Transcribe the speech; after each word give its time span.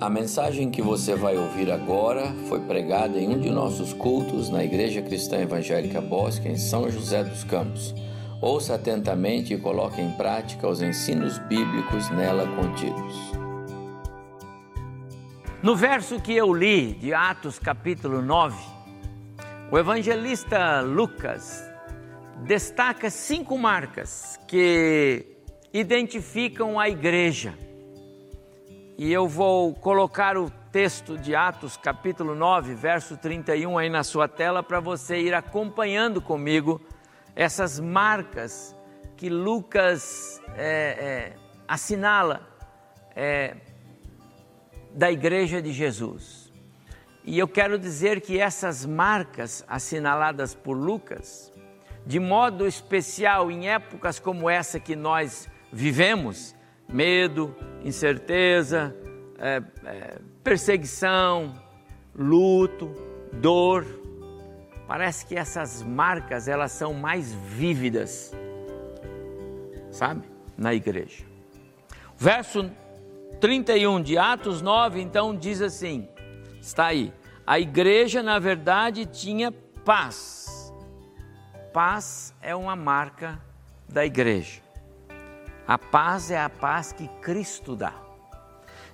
A 0.00 0.10
mensagem 0.10 0.72
que 0.72 0.82
você 0.82 1.14
vai 1.14 1.36
ouvir 1.36 1.70
agora 1.70 2.34
foi 2.48 2.58
pregada 2.60 3.16
em 3.16 3.28
um 3.28 3.38
de 3.38 3.48
nossos 3.48 3.92
cultos 3.92 4.50
na 4.50 4.64
Igreja 4.64 5.00
Cristã 5.00 5.38
Evangélica 5.38 6.00
Bosque, 6.00 6.48
em 6.48 6.58
São 6.58 6.90
José 6.90 7.22
dos 7.22 7.44
Campos. 7.44 7.94
Ouça 8.42 8.74
atentamente 8.74 9.54
e 9.54 9.58
coloque 9.58 10.00
em 10.00 10.10
prática 10.10 10.66
os 10.66 10.82
ensinos 10.82 11.38
bíblicos 11.38 12.10
nela 12.10 12.44
contidos. 12.56 13.14
No 15.62 15.76
verso 15.76 16.20
que 16.20 16.34
eu 16.34 16.52
li 16.52 16.94
de 16.94 17.14
Atos 17.14 17.60
capítulo 17.60 18.20
9, 18.20 18.56
o 19.70 19.78
evangelista 19.78 20.80
Lucas 20.80 21.62
destaca 22.44 23.08
cinco 23.10 23.56
marcas 23.56 24.40
que 24.48 25.24
identificam 25.72 26.80
a 26.80 26.88
igreja 26.88 27.54
e 28.96 29.12
eu 29.12 29.26
vou 29.26 29.74
colocar 29.74 30.36
o 30.38 30.48
texto 30.70 31.18
de 31.18 31.34
Atos, 31.34 31.76
capítulo 31.76 32.34
9, 32.34 32.74
verso 32.74 33.16
31 33.16 33.76
aí 33.76 33.90
na 33.90 34.04
sua 34.04 34.28
tela 34.28 34.62
para 34.62 34.78
você 34.78 35.20
ir 35.20 35.34
acompanhando 35.34 36.22
comigo 36.22 36.80
essas 37.34 37.80
marcas 37.80 38.74
que 39.16 39.28
Lucas 39.28 40.40
é, 40.56 41.32
é, 41.34 41.36
assinala 41.66 42.48
é, 43.16 43.56
da 44.92 45.10
Igreja 45.10 45.60
de 45.60 45.72
Jesus. 45.72 46.52
E 47.24 47.36
eu 47.36 47.48
quero 47.48 47.78
dizer 47.78 48.20
que 48.20 48.38
essas 48.38 48.86
marcas 48.86 49.64
assinaladas 49.66 50.54
por 50.54 50.76
Lucas, 50.76 51.52
de 52.06 52.20
modo 52.20 52.64
especial 52.64 53.50
em 53.50 53.68
épocas 53.68 54.20
como 54.20 54.48
essa 54.48 54.78
que 54.78 54.94
nós 54.94 55.48
vivemos, 55.72 56.54
medo, 56.88 57.54
incerteza, 57.82 58.94
é, 59.38 59.62
é, 59.84 60.18
perseguição, 60.42 61.54
luto, 62.14 62.94
dor. 63.32 63.84
Parece 64.86 65.26
que 65.26 65.36
essas 65.36 65.82
marcas 65.82 66.46
elas 66.46 66.72
são 66.72 66.92
mais 66.92 67.32
vívidas, 67.32 68.32
sabe, 69.90 70.22
na 70.56 70.74
igreja. 70.74 71.24
Verso 72.16 72.70
31 73.40 74.02
de 74.02 74.16
Atos 74.18 74.62
9, 74.62 75.00
então 75.00 75.34
diz 75.34 75.60
assim: 75.60 76.08
está 76.60 76.86
aí, 76.86 77.12
a 77.46 77.58
igreja 77.58 78.22
na 78.22 78.38
verdade 78.38 79.06
tinha 79.06 79.52
paz. 79.84 80.72
Paz 81.72 82.34
é 82.40 82.54
uma 82.54 82.76
marca 82.76 83.40
da 83.88 84.04
igreja. 84.04 84.63
A 85.66 85.78
paz 85.78 86.30
é 86.30 86.38
a 86.38 86.50
paz 86.50 86.92
que 86.92 87.08
Cristo 87.20 87.74
dá. 87.74 87.94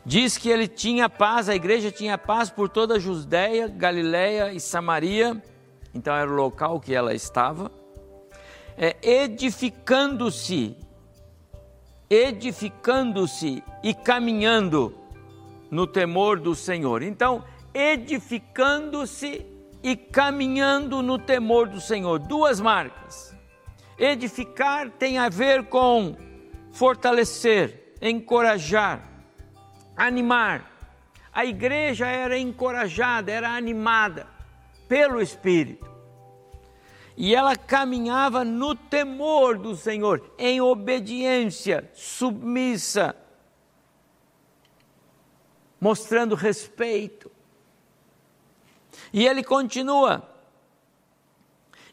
Diz 0.04 0.38
que 0.38 0.48
ele 0.48 0.66
tinha 0.66 1.08
paz, 1.08 1.48
a 1.48 1.54
igreja 1.54 1.90
tinha 1.90 2.16
paz 2.16 2.48
por 2.48 2.68
toda 2.68 2.94
a 2.94 2.98
Judéia, 2.98 3.68
Galiléia 3.68 4.52
e 4.52 4.60
Samaria, 4.60 5.42
então 5.94 6.14
era 6.14 6.30
o 6.30 6.34
local 6.34 6.80
que 6.80 6.94
ela 6.94 7.12
estava, 7.12 7.70
é, 8.78 8.96
edificando-se, 9.02 10.76
edificando-se 12.08 13.62
e 13.82 13.92
caminhando 13.92 14.94
no 15.70 15.86
temor 15.86 16.40
do 16.40 16.54
Senhor. 16.54 17.02
Então, 17.02 17.44
edificando-se 17.74 19.44
e 19.82 19.96
caminhando 19.96 21.02
no 21.02 21.18
temor 21.18 21.68
do 21.68 21.80
Senhor. 21.80 22.18
Duas 22.18 22.60
marcas. 22.60 23.36
Edificar 23.98 24.90
tem 24.90 25.18
a 25.18 25.28
ver 25.28 25.64
com 25.64 26.16
fortalecer, 26.72 27.94
encorajar, 28.00 29.02
animar. 29.96 30.70
A 31.32 31.44
igreja 31.44 32.06
era 32.06 32.38
encorajada, 32.38 33.30
era 33.30 33.50
animada 33.50 34.26
pelo 34.88 35.20
Espírito. 35.20 35.88
E 37.16 37.34
ela 37.34 37.54
caminhava 37.54 38.44
no 38.44 38.74
temor 38.74 39.58
do 39.58 39.76
Senhor, 39.76 40.34
em 40.38 40.60
obediência, 40.60 41.90
submissa, 41.94 43.14
mostrando 45.80 46.34
respeito. 46.34 47.30
E 49.12 49.26
ele 49.26 49.44
continua. 49.44 50.28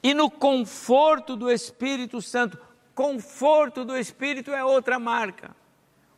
E 0.02 0.14
no 0.14 0.30
conforto 0.30 1.36
do 1.36 1.52
Espírito 1.52 2.22
Santo, 2.22 2.58
Conforto 2.98 3.86
do 3.86 3.96
Espírito 3.96 4.50
é 4.50 4.66
outra 4.66 4.98
marca. 4.98 5.56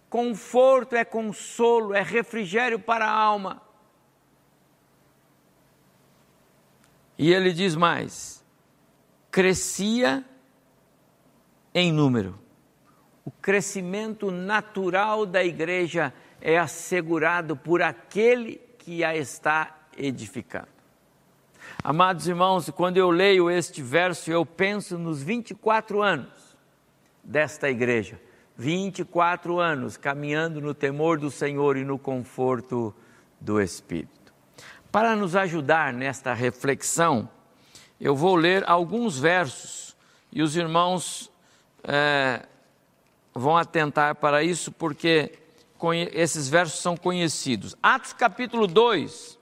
Conforto 0.10 0.96
é 0.96 1.04
consolo, 1.04 1.94
é 1.94 2.02
refrigério 2.02 2.80
para 2.80 3.06
a 3.06 3.12
alma. 3.12 3.62
E 7.18 7.34
ele 7.34 7.52
diz 7.52 7.76
mais: 7.76 8.42
crescia 9.30 10.24
em 11.74 11.92
número. 11.92 12.40
O 13.26 13.32
crescimento 13.32 14.32
natural 14.32 15.26
da 15.26 15.44
igreja 15.44 16.14
é 16.40 16.58
assegurado 16.58 17.58
por 17.58 17.82
aquele 17.82 18.56
que 18.78 19.04
a 19.04 19.18
está 19.18 19.90
edificando. 19.98 20.70
Amados 21.84 22.26
irmãos, 22.26 22.70
quando 22.70 22.96
eu 22.96 23.10
leio 23.10 23.52
este 23.52 23.82
verso, 23.82 24.32
eu 24.32 24.46
penso 24.46 24.98
nos 24.98 25.22
24 25.22 26.02
anos 26.02 26.39
desta 27.30 27.70
igreja. 27.70 28.20
24 28.58 29.60
anos 29.60 29.96
caminhando 29.96 30.60
no 30.60 30.74
temor 30.74 31.20
do 31.20 31.30
Senhor 31.30 31.78
e 31.78 31.86
no 31.86 32.00
conforto 32.00 32.94
do 33.40 33.62
Espírito. 33.62 34.34
Para 34.92 35.16
nos 35.16 35.36
ajudar 35.36 35.94
nesta 35.94 36.34
reflexão, 36.34 37.30
eu 38.02 38.16
vou 38.16 38.36
ler 38.36 38.68
alguns 38.68 39.20
versos 39.20 39.96
e 40.32 40.42
os 40.42 40.56
irmãos 40.56 41.32
é, 41.84 42.48
vão 43.32 43.56
atentar 43.56 44.16
para 44.16 44.44
isso 44.44 44.72
porque 44.72 45.38
esses 46.12 46.50
versos 46.50 46.80
são 46.82 46.98
conhecidos. 46.98 47.76
Atos 47.82 48.12
capítulo 48.12 48.66
2, 48.66 49.38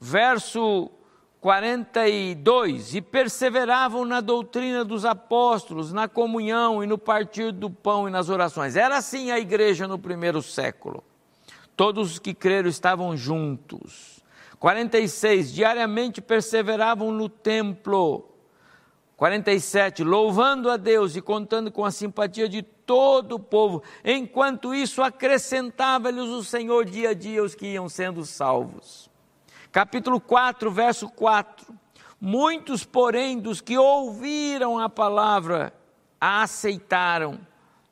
verso 0.00 0.90
42 1.40 2.94
e 2.94 3.00
perseveravam 3.00 4.04
na 4.04 4.20
doutrina 4.20 4.84
dos 4.84 5.06
apóstolos, 5.06 5.90
na 5.90 6.06
comunhão 6.06 6.84
e 6.84 6.86
no 6.86 6.98
partir 6.98 7.50
do 7.50 7.70
pão 7.70 8.06
e 8.06 8.10
nas 8.10 8.28
orações. 8.28 8.76
Era 8.76 8.98
assim 8.98 9.30
a 9.30 9.38
igreja 9.38 9.88
no 9.88 9.98
primeiro 9.98 10.42
século. 10.42 11.02
Todos 11.74 12.12
os 12.12 12.18
que 12.18 12.34
creram 12.34 12.68
estavam 12.68 13.16
juntos. 13.16 14.20
46 14.58 15.54
diariamente 15.54 16.20
perseveravam 16.20 17.10
no 17.10 17.26
templo. 17.30 18.28
47 19.16 20.04
louvando 20.04 20.70
a 20.70 20.76
Deus 20.76 21.16
e 21.16 21.22
contando 21.22 21.72
com 21.72 21.86
a 21.86 21.90
simpatia 21.90 22.50
de 22.50 22.62
todo 22.62 23.36
o 23.36 23.40
povo. 23.40 23.82
Enquanto 24.04 24.74
isso 24.74 25.02
acrescentava-lhes 25.02 26.28
o 26.28 26.44
Senhor 26.44 26.84
dia 26.84 27.10
a 27.10 27.14
dia 27.14 27.42
os 27.42 27.54
que 27.54 27.66
iam 27.68 27.88
sendo 27.88 28.26
salvos 28.26 29.09
capítulo 29.70 30.20
4, 30.20 30.70
verso 30.70 31.08
4. 31.08 31.74
Muitos, 32.20 32.84
porém, 32.84 33.38
dos 33.38 33.60
que 33.60 33.78
ouviram 33.78 34.78
a 34.78 34.88
palavra, 34.88 35.72
a 36.20 36.42
aceitaram, 36.42 37.40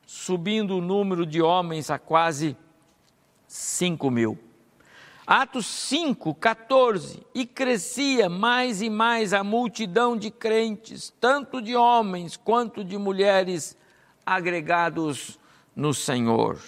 subindo 0.07 0.77
o 0.77 0.81
número 0.83 1.25
de 1.25 1.41
homens 1.41 1.91
a 1.91 1.99
quase 1.99 2.57
5 3.47 4.11
mil. 4.11 4.39
Atos 5.27 5.67
5, 5.67 6.35
14. 6.35 7.27
E 7.35 7.47
crescia 7.47 8.29
mais 8.29 8.83
e 8.83 8.91
mais 8.91 9.33
a 9.33 9.45
multidão 9.45 10.17
de 10.17 10.31
crentes, 10.31 11.13
tanto 11.21 11.63
de 11.63 11.77
homens 11.77 12.37
quanto 12.37 12.85
de 12.85 12.99
mulheres, 12.99 13.77
agregados 14.27 15.39
no 15.75 15.95
Senhor. 15.95 16.61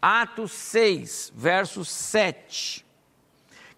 Atos 0.00 0.52
6, 0.52 1.32
verso 1.34 1.84
7 1.84 2.83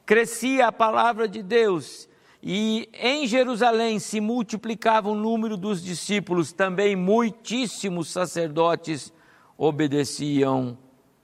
crescia 0.06 0.68
a 0.68 0.72
palavra 0.72 1.28
de 1.28 1.42
Deus 1.42 2.08
e 2.40 2.88
em 2.94 3.26
Jerusalém 3.26 3.98
se 3.98 4.20
multiplicava 4.20 5.08
o 5.08 5.16
número 5.16 5.56
dos 5.56 5.82
discípulos, 5.82 6.52
também 6.52 6.94
muitíssimos 6.94 8.08
sacerdotes 8.08 9.12
obedeciam 9.58 10.78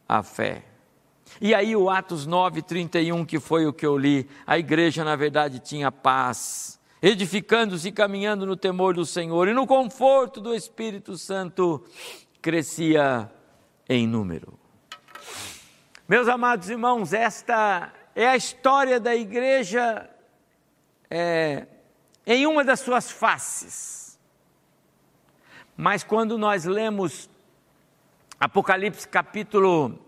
à 0.09 0.21
fé. 0.21 0.65
E 1.41 1.55
aí 1.55 1.77
o 1.77 1.89
Atos 1.89 2.27
9:31, 2.27 3.25
que 3.25 3.39
foi 3.39 3.67
o 3.67 3.73
que 3.73 3.87
eu 3.87 3.97
li, 3.97 4.29
a 4.45 4.59
igreja 4.59 5.05
na 5.05 5.15
verdade 5.15 5.61
tinha 5.61 5.93
paz, 5.93 6.81
edificando-se 7.01 7.89
e 7.89 7.93
caminhando 7.93 8.45
no 8.45 8.57
temor 8.57 8.95
do 8.95 9.07
Senhor 9.07 9.47
e 9.47 9.55
no 9.55 9.67
conforto 9.67 10.41
do 10.41 10.53
Espírito 10.53 11.17
Santo, 11.17 11.85
crescia 12.41 13.31
em 13.89 14.09
número. 14.09 14.59
Meus 16.09 16.27
amados 16.27 16.69
irmãos, 16.69 17.13
esta 17.13 17.93
é 18.15 18.29
a 18.29 18.37
história 18.37 19.01
da 19.01 19.15
igreja 19.15 20.09
é, 21.11 21.67
em 22.27 22.47
uma 22.47 22.65
das 22.65 22.81
suas 22.81 23.11
faces. 23.11 24.19
Mas 25.77 26.05
quando 26.05 26.37
nós 26.37 26.65
lemos 26.65 27.29
Apocalipse 28.39 29.07
capítulo 29.07 29.99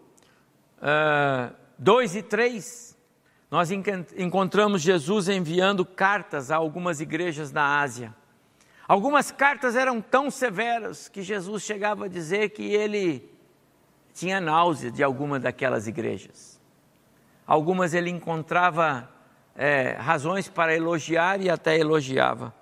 uh, 0.78 1.54
2 1.78 2.16
e 2.16 2.22
3, 2.22 2.98
nós 3.50 3.70
encontramos 3.70 4.82
Jesus 4.82 5.28
enviando 5.28 5.86
cartas 5.86 6.50
a 6.50 6.56
algumas 6.56 7.00
igrejas 7.00 7.52
da 7.52 7.78
Ásia. 7.78 8.14
Algumas 8.86 9.30
cartas 9.30 9.76
eram 9.76 10.00
tão 10.00 10.30
severas 10.30 11.08
que 11.08 11.22
Jesus 11.22 11.62
chegava 11.62 12.06
a 12.06 12.08
dizer 12.08 12.50
que 12.50 12.64
ele 12.64 13.32
tinha 14.12 14.40
náusea 14.40 14.90
de 14.90 15.02
alguma 15.02 15.40
daquelas 15.40 15.86
igrejas. 15.86 16.53
Algumas 17.46 17.94
ele 17.94 18.10
encontrava 18.10 19.08
é, 19.54 19.92
razões 19.92 20.48
para 20.48 20.74
elogiar 20.74 21.40
e 21.40 21.50
até 21.50 21.78
elogiava, 21.78 22.54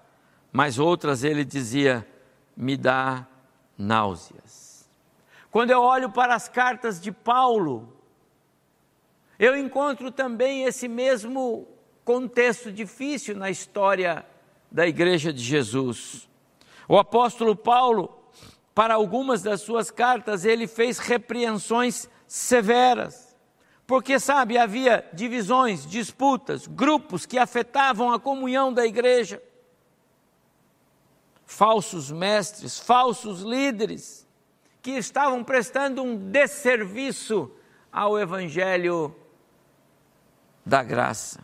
mas 0.50 0.79
outras 0.79 1.25
ele 1.25 1.44
dizia: 1.44 2.06
me 2.56 2.76
dá 2.76 3.26
náuseas. 3.79 4.88
Quando 5.50 5.70
eu 5.70 5.82
olho 5.82 6.11
para 6.11 6.34
as 6.34 6.49
cartas 6.49 7.00
de 7.00 7.12
Paulo, 7.12 7.93
eu 9.38 9.56
encontro 9.56 10.11
também 10.11 10.64
esse 10.64 10.88
mesmo 10.88 11.67
contexto 12.05 12.73
difícil 12.73 13.37
na 13.37 13.50
história 13.50 14.25
da 14.70 14.87
igreja 14.87 15.32
de 15.32 15.43
Jesus. 15.43 16.29
O 16.88 16.99
apóstolo 16.99 17.55
Paulo, 17.55 18.19
para 18.75 18.94
algumas 18.94 19.43
das 19.43 19.61
suas 19.61 19.90
cartas, 19.90 20.44
ele 20.44 20.67
fez 20.67 20.99
repreensões 20.99 22.08
severas. 22.26 23.31
Porque, 23.87 24.19
sabe, 24.19 24.56
havia 24.56 25.08
divisões, 25.12 25.87
disputas, 25.87 26.67
grupos 26.67 27.26
que 27.26 27.38
afetavam 27.38 28.12
a 28.12 28.20
comunhão 28.20 28.73
da 28.73 28.87
igreja. 28.87 29.43
Falsos 31.44 32.11
mestres, 32.11 32.79
falsos 32.79 33.43
líderes, 33.43 34.26
que 34.81 34.93
estavam 34.93 35.44
prestando 35.44 36.02
um 36.02 36.17
desserviço 36.17 37.50
ao 37.93 38.19
evangelho 38.19 39.14
da 40.64 40.82
graça. 40.82 41.40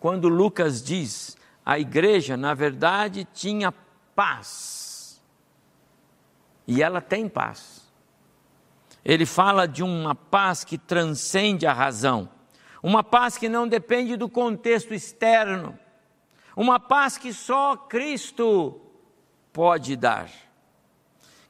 Quando 0.00 0.28
Lucas 0.28 0.82
diz 0.82 1.36
a 1.64 1.78
igreja, 1.78 2.36
na 2.36 2.52
verdade, 2.52 3.26
tinha 3.32 3.72
paz. 4.14 5.22
E 6.66 6.82
ela 6.82 7.00
tem 7.00 7.28
paz. 7.28 7.73
Ele 9.04 9.26
fala 9.26 9.68
de 9.68 9.82
uma 9.82 10.14
paz 10.14 10.64
que 10.64 10.78
transcende 10.78 11.66
a 11.66 11.72
razão, 11.72 12.28
uma 12.82 13.04
paz 13.04 13.36
que 13.36 13.48
não 13.48 13.68
depende 13.68 14.16
do 14.16 14.28
contexto 14.28 14.94
externo, 14.94 15.78
uma 16.56 16.80
paz 16.80 17.18
que 17.18 17.32
só 17.32 17.76
Cristo 17.76 18.80
pode 19.52 19.96
dar. 19.96 20.30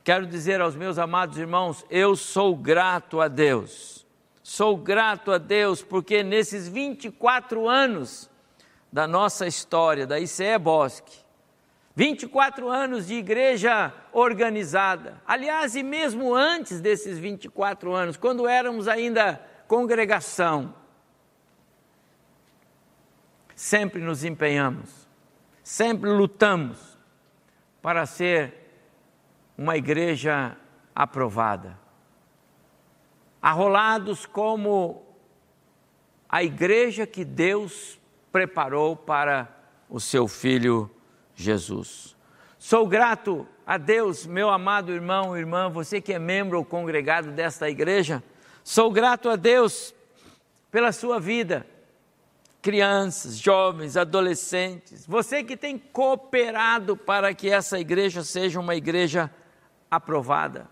Quero 0.03 0.27
dizer 0.27 0.61
aos 0.61 0.77
meus 0.77 0.99
amados 0.99 1.39
irmãos, 1.39 1.85
eu 1.89 2.15
sou 2.15 2.55
grato 2.55 3.21
a 3.21 3.29
Deus. 3.29 4.05
Sou 4.43 4.77
grato 4.77 5.33
a 5.33 5.39
Deus 5.39 5.83
porque 5.83 6.23
nesses 6.23 6.69
24 6.69 7.67
anos 7.67 8.29
da 8.93 9.09
nossa 9.09 9.47
história, 9.47 10.07
da 10.07 10.21
ICE 10.21 10.59
Bosque. 10.59 11.24
24 11.97 12.69
anos 12.69 13.07
de 13.07 13.15
igreja 13.15 13.93
organizada. 14.13 15.23
Aliás, 15.25 15.77
e 15.77 15.83
mesmo 15.83 16.35
antes 16.35 16.81
desses 16.81 17.19
24 17.19 17.93
anos, 17.93 18.17
quando 18.17 18.49
éramos 18.49 18.89
ainda 18.89 19.41
congregação, 19.69 20.75
sempre 23.55 24.03
nos 24.03 24.25
empenhamos, 24.25 25.09
sempre 25.63 26.11
lutamos 26.11 26.99
para 27.81 28.05
ser 28.07 28.53
uma 29.57 29.77
igreja 29.77 30.57
aprovada. 30.95 31.79
Arrolados 33.41 34.27
como 34.27 35.05
a 36.29 36.43
igreja 36.43 37.07
que 37.07 37.25
Deus 37.25 38.01
preparou 38.33 38.97
para 38.97 39.49
o 39.89 40.01
seu 40.01 40.27
filho 40.27 40.91
Jesus. 40.91 41.04
Sou 42.59 42.87
grato 42.87 43.47
a 43.67 43.77
Deus, 43.77 44.27
meu 44.27 44.49
amado 44.49 44.93
irmão 44.93 45.37
irmã, 45.37 45.69
você 45.69 46.01
que 46.01 46.13
é 46.13 46.19
membro 46.19 46.59
ou 46.59 46.65
congregado 46.65 47.31
desta 47.31 47.69
igreja, 47.69 48.23
sou 48.63 48.91
grato 48.91 49.29
a 49.29 49.37
Deus 49.37 49.95
pela 50.71 50.93
sua 50.93 51.21
vida, 51.21 51.67
crianças, 52.63 53.37
jovens, 53.37 53.97
adolescentes, 53.97 55.07
você 55.07 55.45
que 55.45 55.57
tem 55.57 55.77
cooperado 55.77 56.97
para 56.97 57.35
que 57.35 57.51
essa 57.51 57.79
igreja 57.79 58.25
seja 58.25 58.59
uma 58.59 58.75
igreja 58.75 59.31
aprovada. 59.91 60.69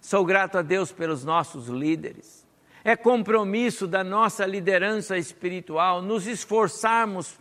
Sou 0.00 0.24
grato 0.24 0.58
a 0.58 0.62
Deus 0.62 0.92
pelos 0.92 1.24
nossos 1.24 1.68
líderes. 1.68 2.46
É 2.84 2.96
compromisso 2.96 3.86
da 3.86 4.02
nossa 4.02 4.44
liderança 4.44 5.16
espiritual 5.16 6.02
nos 6.02 6.26
esforçarmos 6.26 7.38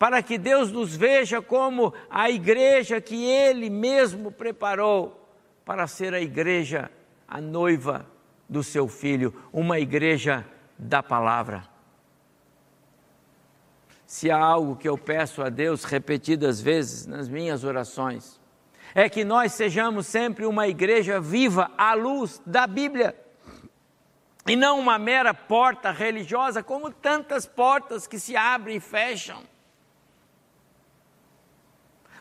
para 0.00 0.22
que 0.22 0.38
Deus 0.38 0.72
nos 0.72 0.96
veja 0.96 1.42
como 1.42 1.92
a 2.08 2.30
igreja 2.30 3.02
que 3.02 3.22
Ele 3.22 3.68
mesmo 3.68 4.32
preparou 4.32 5.28
para 5.62 5.86
ser 5.86 6.14
a 6.14 6.20
igreja, 6.22 6.90
a 7.28 7.38
noiva 7.38 8.06
do 8.48 8.62
seu 8.62 8.88
filho, 8.88 9.34
uma 9.52 9.78
igreja 9.78 10.46
da 10.78 11.02
palavra. 11.02 11.68
Se 14.06 14.30
há 14.30 14.38
algo 14.38 14.74
que 14.74 14.88
eu 14.88 14.96
peço 14.96 15.42
a 15.42 15.50
Deus 15.50 15.84
repetidas 15.84 16.62
vezes 16.62 17.04
nas 17.04 17.28
minhas 17.28 17.62
orações, 17.62 18.40
é 18.94 19.06
que 19.06 19.22
nós 19.22 19.52
sejamos 19.52 20.06
sempre 20.06 20.46
uma 20.46 20.66
igreja 20.66 21.20
viva 21.20 21.70
à 21.76 21.92
luz 21.92 22.40
da 22.46 22.66
Bíblia 22.66 23.14
e 24.46 24.56
não 24.56 24.80
uma 24.80 24.98
mera 24.98 25.34
porta 25.34 25.90
religiosa, 25.90 26.62
como 26.62 26.90
tantas 26.90 27.44
portas 27.44 28.06
que 28.06 28.18
se 28.18 28.34
abrem 28.34 28.78
e 28.78 28.80
fecham. 28.80 29.49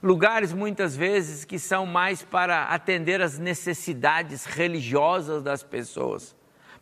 Lugares 0.02 0.54
muitas 0.54 0.96
vezes 0.96 1.44
que 1.44 1.60
são 1.60 1.86
mais 1.86 2.24
para 2.24 2.64
atender 2.66 3.22
as 3.22 3.38
necessidades 3.38 4.46
religiosas 4.46 5.44
das 5.44 5.62
pessoas, 5.62 6.36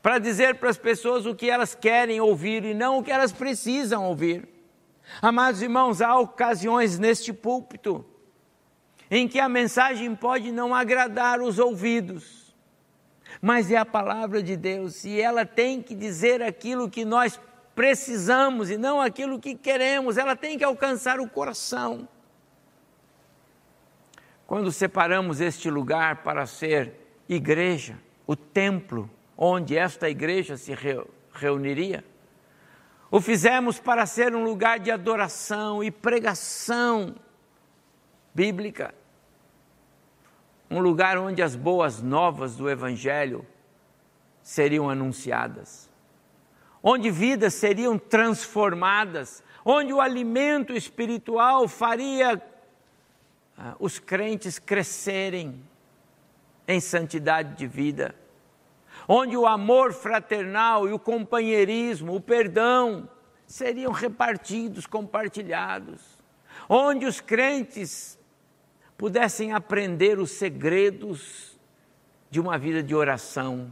para 0.03 0.19
dizer 0.19 0.55
para 0.55 0.69
as 0.69 0.77
pessoas 0.77 1.25
o 1.25 1.33
que 1.33 1.49
elas 1.49 1.73
querem 1.73 2.21
ouvir 2.21 2.63
e 2.63 2.75
não 2.75 2.99
o 2.99 3.03
que 3.03 3.11
elas 3.11 3.31
precisam 3.31 4.05
ouvir. 4.05 4.47
Amados 5.19 5.63
irmãos, 5.63 5.99
há 5.99 6.15
ocasiões 6.19 6.99
neste 6.99 7.33
púlpito 7.33 8.05
em 9.09 9.27
que 9.27 9.39
a 9.39 9.49
mensagem 9.49 10.13
pode 10.15 10.51
não 10.51 10.75
agradar 10.75 11.41
os 11.41 11.57
ouvidos, 11.57 12.55
mas 13.41 13.71
é 13.71 13.77
a 13.77 13.85
palavra 13.85 14.43
de 14.43 14.55
Deus 14.55 15.05
e 15.05 15.19
ela 15.19 15.45
tem 15.45 15.81
que 15.81 15.95
dizer 15.95 16.43
aquilo 16.43 16.89
que 16.89 17.03
nós 17.03 17.39
precisamos 17.73 18.69
e 18.69 18.77
não 18.77 19.01
aquilo 19.01 19.39
que 19.39 19.55
queremos, 19.55 20.17
ela 20.17 20.35
tem 20.35 20.57
que 20.57 20.63
alcançar 20.63 21.19
o 21.19 21.29
coração. 21.29 22.07
Quando 24.47 24.71
separamos 24.71 25.39
este 25.41 25.69
lugar 25.69 26.23
para 26.23 26.47
ser 26.47 26.93
igreja, 27.29 27.99
o 28.25 28.35
templo 28.35 29.09
onde 29.37 29.77
esta 29.77 30.09
igreja 30.09 30.57
se 30.57 30.73
reuniria, 31.33 32.03
o 33.11 33.21
fizemos 33.21 33.79
para 33.79 34.05
ser 34.05 34.33
um 34.33 34.43
lugar 34.43 34.79
de 34.79 34.89
adoração 34.89 35.83
e 35.83 35.91
pregação 35.91 37.15
bíblica 38.33 38.93
um 40.69 40.79
lugar 40.79 41.17
onde 41.17 41.41
as 41.41 41.55
boas 41.55 42.01
novas 42.01 42.55
do 42.55 42.69
Evangelho 42.69 43.45
seriam 44.41 44.89
anunciadas, 44.89 45.89
onde 46.83 47.09
vidas 47.09 47.53
seriam 47.53 47.97
transformadas, 47.97 49.43
onde 49.63 49.93
o 49.93 50.01
alimento 50.01 50.73
espiritual 50.73 51.67
faria 51.67 52.41
os 53.79 53.99
crentes 53.99 54.59
crescerem 54.59 55.61
em 56.67 56.79
santidade 56.79 57.55
de 57.55 57.65
vida, 57.65 58.13
onde 59.07 59.37
o 59.37 59.47
amor 59.47 59.93
fraternal 59.93 60.87
e 60.87 60.93
o 60.93 60.99
companheirismo, 60.99 62.15
o 62.15 62.21
perdão, 62.21 63.09
seriam 63.45 63.91
repartidos, 63.91 64.85
compartilhados, 64.85 66.01
onde 66.67 67.05
os 67.05 67.21
crentes 67.21 68.19
pudessem 68.97 69.53
aprender 69.53 70.19
os 70.19 70.31
segredos 70.31 71.57
de 72.29 72.39
uma 72.39 72.57
vida 72.57 72.83
de 72.83 72.93
oração. 72.93 73.71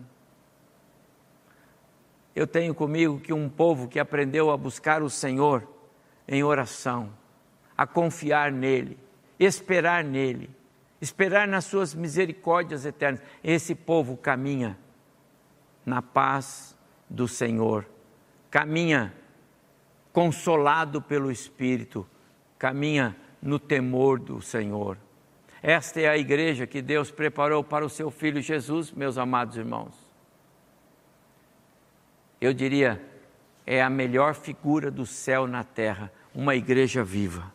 Eu 2.33 2.47
tenho 2.47 2.73
comigo 2.73 3.19
que 3.19 3.33
um 3.33 3.49
povo 3.49 3.87
que 3.87 3.99
aprendeu 3.99 4.51
a 4.51 4.57
buscar 4.57 5.03
o 5.03 5.09
Senhor 5.09 5.67
em 6.27 6.43
oração, 6.43 7.11
a 7.77 7.85
confiar 7.85 8.51
nele, 8.51 8.97
esperar 9.39 10.03
nele, 10.03 10.49
esperar 11.01 11.47
nas 11.47 11.65
suas 11.65 11.93
misericórdias 11.93 12.85
eternas, 12.85 13.21
esse 13.43 13.75
povo 13.75 14.17
caminha 14.17 14.77
na 15.85 16.01
paz 16.01 16.77
do 17.09 17.27
Senhor, 17.27 17.85
caminha 18.49 19.13
consolado 20.11 21.01
pelo 21.01 21.31
Espírito, 21.31 22.07
caminha 22.57 23.15
no 23.41 23.59
temor 23.59 24.19
do 24.19 24.41
Senhor. 24.41 24.97
Esta 25.61 25.99
é 25.99 26.07
a 26.07 26.17
igreja 26.17 26.65
que 26.65 26.81
Deus 26.81 27.11
preparou 27.11 27.63
para 27.63 27.85
o 27.85 27.89
seu 27.89 28.09
filho 28.09 28.41
Jesus, 28.41 28.91
meus 28.91 29.17
amados 29.17 29.57
irmãos. 29.57 29.93
eu 32.39 32.53
diria, 32.53 33.01
é 33.65 33.81
a 33.81 33.89
melhor 33.89 34.35
figura 34.35 34.91
do 34.91 35.05
céu 35.05 35.47
na 35.47 35.63
terra, 35.63 36.11
uma 36.33 36.55
igreja 36.55 37.03
viva. 37.03 37.51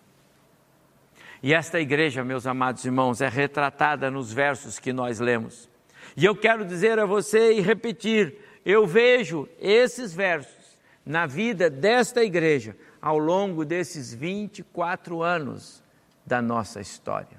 E 1.42 1.54
esta 1.54 1.80
igreja, 1.80 2.22
meus 2.22 2.46
amados 2.46 2.84
irmãos, 2.84 3.20
é 3.20 3.28
retratada 3.28 4.10
nos 4.10 4.32
versos 4.32 4.78
que 4.78 4.92
nós 4.92 5.20
lemos. 5.20 5.68
E 6.16 6.24
eu 6.24 6.36
quero 6.36 6.64
dizer 6.64 6.98
a 6.98 7.06
você 7.06 7.54
e 7.54 7.60
repetir: 7.60 8.36
eu 8.64 8.86
vejo 8.86 9.48
esses 9.58 10.12
versos 10.12 10.78
na 11.04 11.26
vida 11.26 11.70
desta 11.70 12.22
igreja 12.22 12.76
ao 13.00 13.18
longo 13.18 13.64
desses 13.64 14.12
24 14.12 15.22
anos 15.22 15.82
da 16.26 16.42
nossa 16.42 16.80
história. 16.80 17.38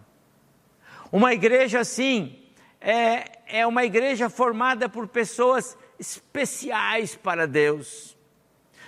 Uma 1.11 1.33
igreja 1.33 1.81
assim 1.81 2.39
é, 2.79 3.59
é 3.59 3.67
uma 3.67 3.85
igreja 3.85 4.29
formada 4.29 4.89
por 4.89 5.07
pessoas 5.07 5.77
especiais 5.99 7.15
para 7.15 7.45
Deus. 7.45 8.17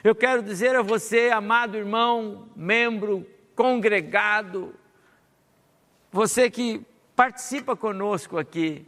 Eu 0.04 0.16
quero 0.16 0.42
dizer 0.42 0.76
a 0.76 0.82
você, 0.82 1.30
amado 1.30 1.78
irmão, 1.78 2.50
membro, 2.56 3.26
congregado, 3.56 4.74
você 6.14 6.48
que 6.48 6.86
participa 7.16 7.76
conosco 7.76 8.38
aqui, 8.38 8.86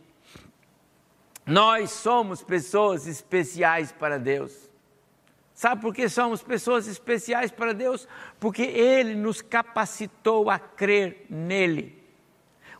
nós 1.43 1.89
somos 1.89 2.43
pessoas 2.43 3.07
especiais 3.07 3.91
para 3.91 4.19
Deus. 4.19 4.69
Sabe 5.51 5.81
por 5.81 5.91
que 5.91 6.07
somos 6.07 6.43
pessoas 6.43 6.85
especiais 6.85 7.49
para 7.49 7.73
Deus? 7.73 8.07
Porque 8.39 8.61
Ele 8.61 9.15
nos 9.15 9.41
capacitou 9.41 10.51
a 10.51 10.59
crer 10.59 11.25
nele. 11.27 11.99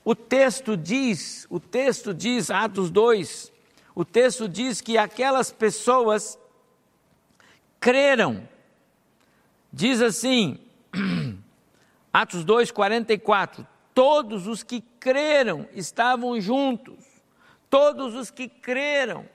O 0.04 0.14
texto 0.14 0.78
diz, 0.78 1.48
o 1.50 1.60
texto 1.60 2.14
diz, 2.14 2.52
Atos 2.52 2.92
2, 2.92 3.52
o 3.96 4.06
texto 4.06 4.48
diz 4.48 4.80
que 4.80 4.96
aquelas 4.96 5.52
pessoas 5.52 6.38
creram. 7.80 8.48
Diz 9.74 10.04
assim, 10.04 10.60
Atos 12.14 12.44
2, 12.44 12.70
44, 12.70 13.68
todos 13.96 14.46
os 14.46 14.62
que 14.62 14.82
creram 15.00 15.68
estavam 15.74 16.40
juntos, 16.40 17.04
todos 17.68 18.14
os 18.14 18.30
que 18.30 18.48
creram. 18.48 19.28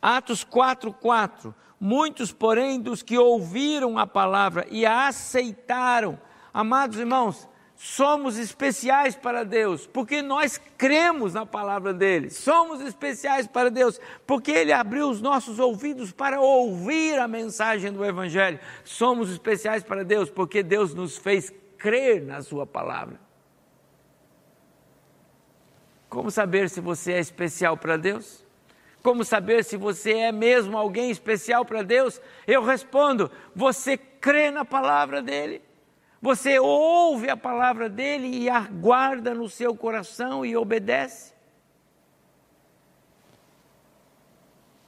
Atos 0.00 0.44
4, 0.44 0.92
4, 0.92 1.52
Muitos, 1.80 2.32
porém, 2.32 2.80
dos 2.80 3.02
que 3.02 3.16
ouviram 3.16 3.98
a 3.98 4.06
palavra 4.06 4.66
e 4.68 4.84
a 4.84 5.06
aceitaram, 5.06 6.20
amados 6.52 6.98
irmãos, 6.98 7.48
somos 7.76 8.36
especiais 8.36 9.14
para 9.14 9.44
Deus, 9.44 9.86
porque 9.86 10.20
nós 10.20 10.60
cremos 10.76 11.34
na 11.34 11.46
palavra 11.46 11.94
dele. 11.94 12.30
Somos 12.30 12.80
especiais 12.80 13.46
para 13.46 13.70
Deus, 13.70 14.00
porque 14.26 14.50
ele 14.50 14.72
abriu 14.72 15.08
os 15.08 15.22
nossos 15.22 15.60
ouvidos 15.60 16.10
para 16.10 16.40
ouvir 16.40 17.20
a 17.20 17.28
mensagem 17.28 17.92
do 17.92 18.04
Evangelho. 18.04 18.58
Somos 18.82 19.30
especiais 19.30 19.84
para 19.84 20.04
Deus, 20.04 20.28
porque 20.28 20.64
Deus 20.64 20.92
nos 20.92 21.16
fez 21.16 21.52
crer 21.76 22.24
na 22.24 22.42
Sua 22.42 22.66
palavra. 22.66 23.27
Como 26.08 26.30
saber 26.30 26.70
se 26.70 26.80
você 26.80 27.12
é 27.12 27.20
especial 27.20 27.76
para 27.76 27.96
Deus? 27.96 28.44
Como 29.02 29.24
saber 29.24 29.64
se 29.64 29.76
você 29.76 30.12
é 30.12 30.32
mesmo 30.32 30.76
alguém 30.76 31.10
especial 31.10 31.64
para 31.64 31.82
Deus? 31.82 32.20
Eu 32.46 32.62
respondo: 32.64 33.30
você 33.54 33.96
crê 33.96 34.50
na 34.50 34.64
palavra 34.64 35.22
dele. 35.22 35.62
Você 36.20 36.58
ouve 36.58 37.30
a 37.30 37.36
palavra 37.36 37.88
dele 37.88 38.26
e 38.26 38.50
aguarda 38.50 39.34
no 39.34 39.48
seu 39.48 39.76
coração 39.76 40.44
e 40.44 40.56
obedece. 40.56 41.32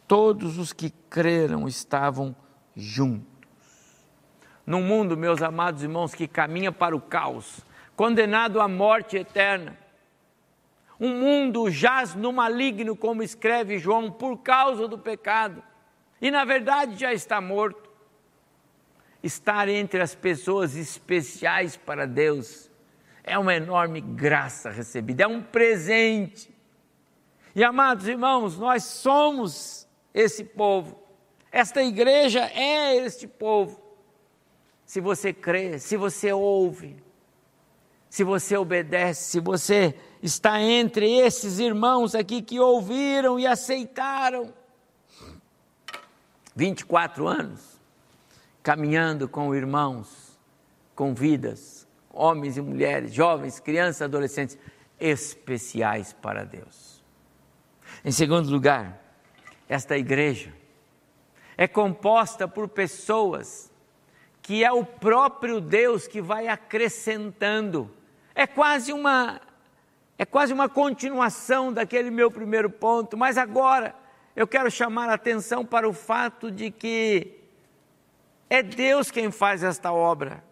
Todos 0.09 0.59
os 0.59 0.73
que 0.73 0.91
creram 1.09 1.69
estavam 1.69 2.35
juntos. 2.75 3.31
Num 4.67 4.83
mundo, 4.83 5.17
meus 5.17 5.41
amados 5.41 5.85
irmãos, 5.85 6.15
que 6.15 6.27
caminha 6.27 6.73
para 6.73 6.97
o 6.97 7.01
caos, 7.01 7.61
condenado 7.95 8.61
à 8.61 8.67
morte 8.67 9.17
eterna, 9.17 9.79
um 11.01 11.19
mundo 11.19 11.71
jaz 11.71 12.15
no 12.15 12.31
maligno, 12.31 12.95
como 12.95 13.23
escreve 13.23 13.79
João, 13.79 14.13
por 14.13 14.37
causa 14.39 14.87
do 14.87 14.99
pecado. 14.99 15.63
E 16.21 16.31
na 16.31 16.45
verdade 16.45 17.01
já 17.01 17.13
está 17.15 17.41
morto. 17.41 17.89
Estar 19.23 19.69
entre 19.69 20.01
as 20.03 20.15
pessoas 20.15 20.77
especiais 20.77 21.77
para 21.77 22.07
Deus 22.07 22.71
é 23.25 23.39
uma 23.39 23.55
enorme 23.55 24.01
graça 24.01 24.71
recebida, 24.71 25.25
é 25.25 25.27
um 25.27 25.43
presente. 25.43 26.55
E 27.55 27.65
amados 27.65 28.07
irmãos, 28.07 28.59
nós 28.59 28.85
somos 28.85 29.89
esse 30.13 30.45
povo. 30.45 31.01
Esta 31.51 31.83
igreja 31.83 32.45
é 32.55 32.97
este 32.97 33.27
povo. 33.27 33.81
Se 34.85 35.01
você 35.01 35.33
crê, 35.33 35.79
se 35.79 35.97
você 35.97 36.33
ouve, 36.33 36.97
se 38.09 38.25
você 38.25 38.57
obedece, 38.57 39.31
se 39.31 39.41
você 39.41 39.95
está 40.23 40.61
entre 40.61 41.11
esses 41.11 41.59
irmãos 41.59 42.15
aqui 42.15 42.43
que 42.43 42.61
ouviram 42.61 43.39
e 43.39 43.47
aceitaram. 43.47 44.53
24 46.55 47.27
anos 47.27 47.81
caminhando 48.63 49.29
com 49.29 49.55
irmãos, 49.55 50.39
com 50.95 51.15
vidas, 51.15 51.87
homens 52.13 52.57
e 52.57 52.61
mulheres, 52.61 53.13
jovens, 53.13 53.59
crianças, 53.59 54.03
adolescentes, 54.03 54.59
especiais 54.99 56.13
para 56.13 56.45
Deus. 56.45 57.03
Em 58.05 58.11
segundo 58.11 58.51
lugar, 58.51 59.03
esta 59.69 59.97
igreja 59.97 60.53
é 61.57 61.67
composta 61.67 62.47
por 62.47 62.69
pessoas 62.69 63.71
que 64.43 64.65
é 64.65 64.73
o 64.73 64.85
próprio 64.85 65.61
Deus 65.61 66.07
que 66.07 66.21
vai 66.21 66.49
acrescentando. 66.49 67.91
É 68.35 68.47
quase 68.47 68.93
uma 68.93 69.41
é 70.21 70.27
quase 70.27 70.53
uma 70.53 70.69
continuação 70.69 71.73
daquele 71.73 72.11
meu 72.11 72.31
primeiro 72.31 72.69
ponto, 72.69 73.17
mas 73.17 73.39
agora 73.39 73.95
eu 74.37 74.47
quero 74.47 74.71
chamar 74.71 75.09
a 75.09 75.15
atenção 75.15 75.65
para 75.65 75.89
o 75.89 75.95
fato 75.95 76.51
de 76.51 76.71
que 76.71 77.39
é 78.51 78.63
Deus 78.63 79.11
quem 79.11 79.31
faz 79.31 79.63
esta 79.63 79.91
obra. 79.91 80.45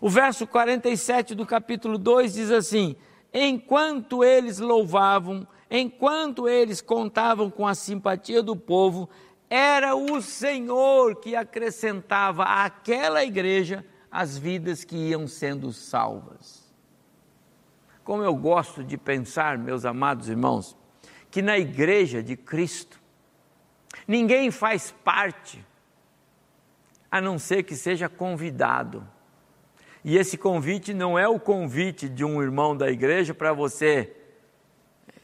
O 0.00 0.10
verso 0.10 0.44
47 0.44 1.36
do 1.36 1.46
capítulo 1.46 1.96
2 1.96 2.34
diz 2.34 2.50
assim: 2.50 2.96
Enquanto 3.32 4.24
eles 4.24 4.58
louvavam, 4.58 5.46
enquanto 5.70 6.48
eles 6.48 6.80
contavam 6.80 7.48
com 7.52 7.68
a 7.68 7.76
simpatia 7.76 8.42
do 8.42 8.56
povo, 8.56 9.08
era 9.48 9.94
o 9.94 10.20
Senhor 10.20 11.20
que 11.20 11.36
acrescentava 11.36 12.42
àquela 12.42 13.22
igreja 13.22 13.86
as 14.10 14.36
vidas 14.36 14.82
que 14.82 14.96
iam 14.96 15.28
sendo 15.28 15.72
salvas. 15.72 16.63
Como 18.04 18.22
eu 18.22 18.36
gosto 18.36 18.84
de 18.84 18.98
pensar, 18.98 19.56
meus 19.56 19.86
amados 19.86 20.28
irmãos, 20.28 20.76
que 21.30 21.40
na 21.40 21.58
igreja 21.58 22.22
de 22.22 22.36
Cristo, 22.36 23.00
ninguém 24.06 24.50
faz 24.50 24.94
parte 25.02 25.64
a 27.10 27.20
não 27.20 27.38
ser 27.38 27.62
que 27.62 27.74
seja 27.74 28.08
convidado. 28.08 29.08
E 30.04 30.18
esse 30.18 30.36
convite 30.36 30.92
não 30.92 31.18
é 31.18 31.26
o 31.26 31.40
convite 31.40 32.06
de 32.06 32.22
um 32.24 32.42
irmão 32.42 32.76
da 32.76 32.90
igreja 32.90 33.32
para 33.32 33.54
você 33.54 34.14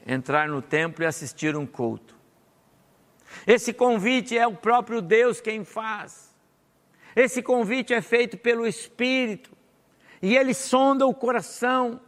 entrar 0.05 0.49
no 0.49 0.59
templo 0.59 1.03
e 1.03 1.05
assistir 1.05 1.55
um 1.55 1.67
culto. 1.67 2.15
Esse 3.45 3.71
convite 3.71 4.35
é 4.35 4.47
o 4.47 4.55
próprio 4.55 5.01
Deus 5.03 5.39
quem 5.39 5.63
faz. 5.63 6.33
Esse 7.15 7.43
convite 7.43 7.93
é 7.93 8.01
feito 8.01 8.37
pelo 8.37 8.65
Espírito 8.65 9.51
e 10.19 10.35
ele 10.35 10.53
sonda 10.55 11.05
o 11.05 11.13
coração 11.13 12.01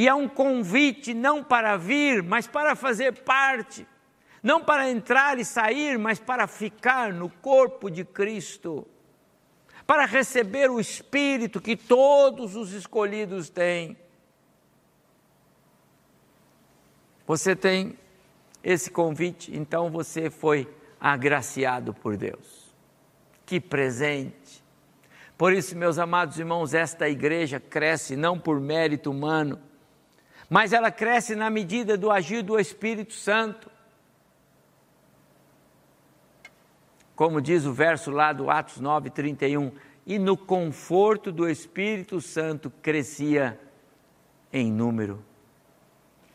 e 0.00 0.08
é 0.08 0.14
um 0.14 0.26
convite 0.26 1.12
não 1.12 1.44
para 1.44 1.76
vir, 1.76 2.22
mas 2.22 2.46
para 2.46 2.74
fazer 2.74 3.22
parte, 3.22 3.86
não 4.42 4.64
para 4.64 4.90
entrar 4.90 5.38
e 5.38 5.44
sair, 5.44 5.98
mas 5.98 6.18
para 6.18 6.46
ficar 6.46 7.12
no 7.12 7.28
corpo 7.28 7.90
de 7.90 8.02
Cristo, 8.02 8.88
para 9.86 10.06
receber 10.06 10.70
o 10.70 10.80
Espírito 10.80 11.60
que 11.60 11.76
todos 11.76 12.56
os 12.56 12.72
escolhidos 12.72 13.50
têm. 13.50 13.94
Você 17.26 17.54
tem 17.54 17.98
esse 18.64 18.90
convite, 18.90 19.54
então 19.54 19.90
você 19.90 20.30
foi 20.30 20.66
agraciado 20.98 21.92
por 21.92 22.16
Deus. 22.16 22.74
Que 23.44 23.60
presente! 23.60 24.64
Por 25.36 25.52
isso, 25.52 25.76
meus 25.76 25.98
amados 25.98 26.38
irmãos, 26.38 26.72
esta 26.72 27.06
igreja 27.06 27.60
cresce 27.60 28.16
não 28.16 28.38
por 28.38 28.58
mérito 28.58 29.10
humano, 29.10 29.60
mas 30.50 30.72
ela 30.72 30.90
cresce 30.90 31.36
na 31.36 31.48
medida 31.48 31.96
do 31.96 32.10
agir 32.10 32.42
do 32.42 32.58
Espírito 32.58 33.12
Santo. 33.12 33.70
Como 37.14 37.40
diz 37.40 37.64
o 37.64 37.72
verso 37.72 38.10
lá 38.10 38.32
do 38.32 38.50
Atos 38.50 38.80
9, 38.80 39.10
31, 39.10 39.70
e 40.04 40.18
no 40.18 40.36
conforto 40.36 41.30
do 41.30 41.48
Espírito 41.48 42.20
Santo 42.20 42.68
crescia 42.82 43.60
em 44.52 44.72
número. 44.72 45.24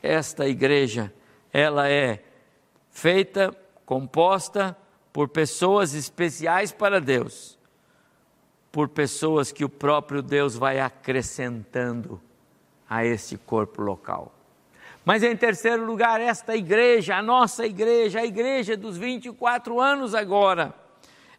Esta 0.02 0.48
igreja, 0.48 1.12
ela 1.52 1.90
é 1.90 2.24
feita, 2.90 3.54
composta 3.84 4.74
por 5.12 5.28
pessoas 5.28 5.92
especiais 5.92 6.72
para 6.72 7.02
Deus, 7.02 7.58
por 8.72 8.88
pessoas 8.88 9.52
que 9.52 9.64
o 9.64 9.68
próprio 9.68 10.22
Deus 10.22 10.56
vai 10.56 10.80
acrescentando 10.80 12.22
a 12.88 13.04
este 13.04 13.36
corpo 13.36 13.82
local. 13.82 14.32
Mas 15.04 15.22
em 15.22 15.36
terceiro 15.36 15.84
lugar, 15.84 16.20
esta 16.20 16.56
igreja, 16.56 17.16
a 17.16 17.22
nossa 17.22 17.64
igreja, 17.64 18.20
a 18.20 18.26
igreja 18.26 18.76
dos 18.76 18.96
24 18.96 19.80
anos 19.80 20.14
agora, 20.14 20.74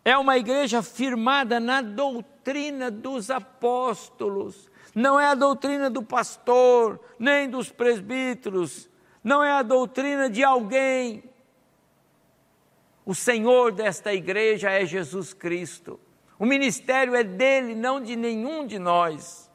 é 0.06 0.18
uma 0.18 0.38
igreja 0.38 0.82
firmada 0.82 1.60
na 1.60 1.82
doutrina 1.82 2.90
dos 2.90 3.30
apóstolos. 3.30 4.70
Não 4.96 5.20
é 5.20 5.28
a 5.28 5.36
doutrina 5.36 5.90
do 5.90 6.02
pastor, 6.02 6.98
nem 7.20 7.50
dos 7.50 7.70
presbíteros, 7.70 8.90
não 9.22 9.44
é 9.44 9.52
a 9.52 9.62
doutrina 9.62 10.30
de 10.30 10.46
alguém. 10.46 11.24
O 13.06 13.14
Senhor 13.14 13.74
desta 13.74 14.14
igreja 14.14 14.70
é 14.70 14.86
Jesus 14.86 15.34
Cristo. 15.34 16.00
O 16.40 16.46
ministério 16.46 17.14
é 17.16 17.24
dele, 17.24 17.76
não 17.76 18.02
de 18.02 18.16
nenhum 18.16 18.66
de 18.66 18.80
nós. 18.80 19.47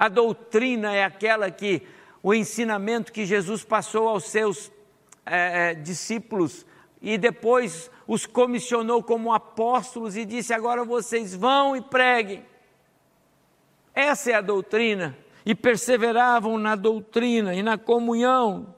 A 0.00 0.08
doutrina 0.08 0.94
é 0.94 1.04
aquela 1.04 1.50
que, 1.50 1.86
o 2.22 2.32
ensinamento 2.32 3.12
que 3.12 3.26
Jesus 3.26 3.64
passou 3.64 4.08
aos 4.08 4.24
seus 4.24 4.72
é, 5.26 5.74
discípulos 5.74 6.64
e 7.02 7.18
depois 7.18 7.90
os 8.06 8.24
comissionou 8.24 9.02
como 9.02 9.30
apóstolos 9.30 10.16
e 10.16 10.24
disse: 10.24 10.54
agora 10.54 10.86
vocês 10.86 11.34
vão 11.34 11.76
e 11.76 11.82
preguem. 11.82 12.42
Essa 13.94 14.30
é 14.30 14.34
a 14.36 14.40
doutrina. 14.40 15.14
E 15.44 15.54
perseveravam 15.54 16.56
na 16.56 16.76
doutrina 16.76 17.54
e 17.54 17.62
na 17.62 17.76
comunhão. 17.76 18.74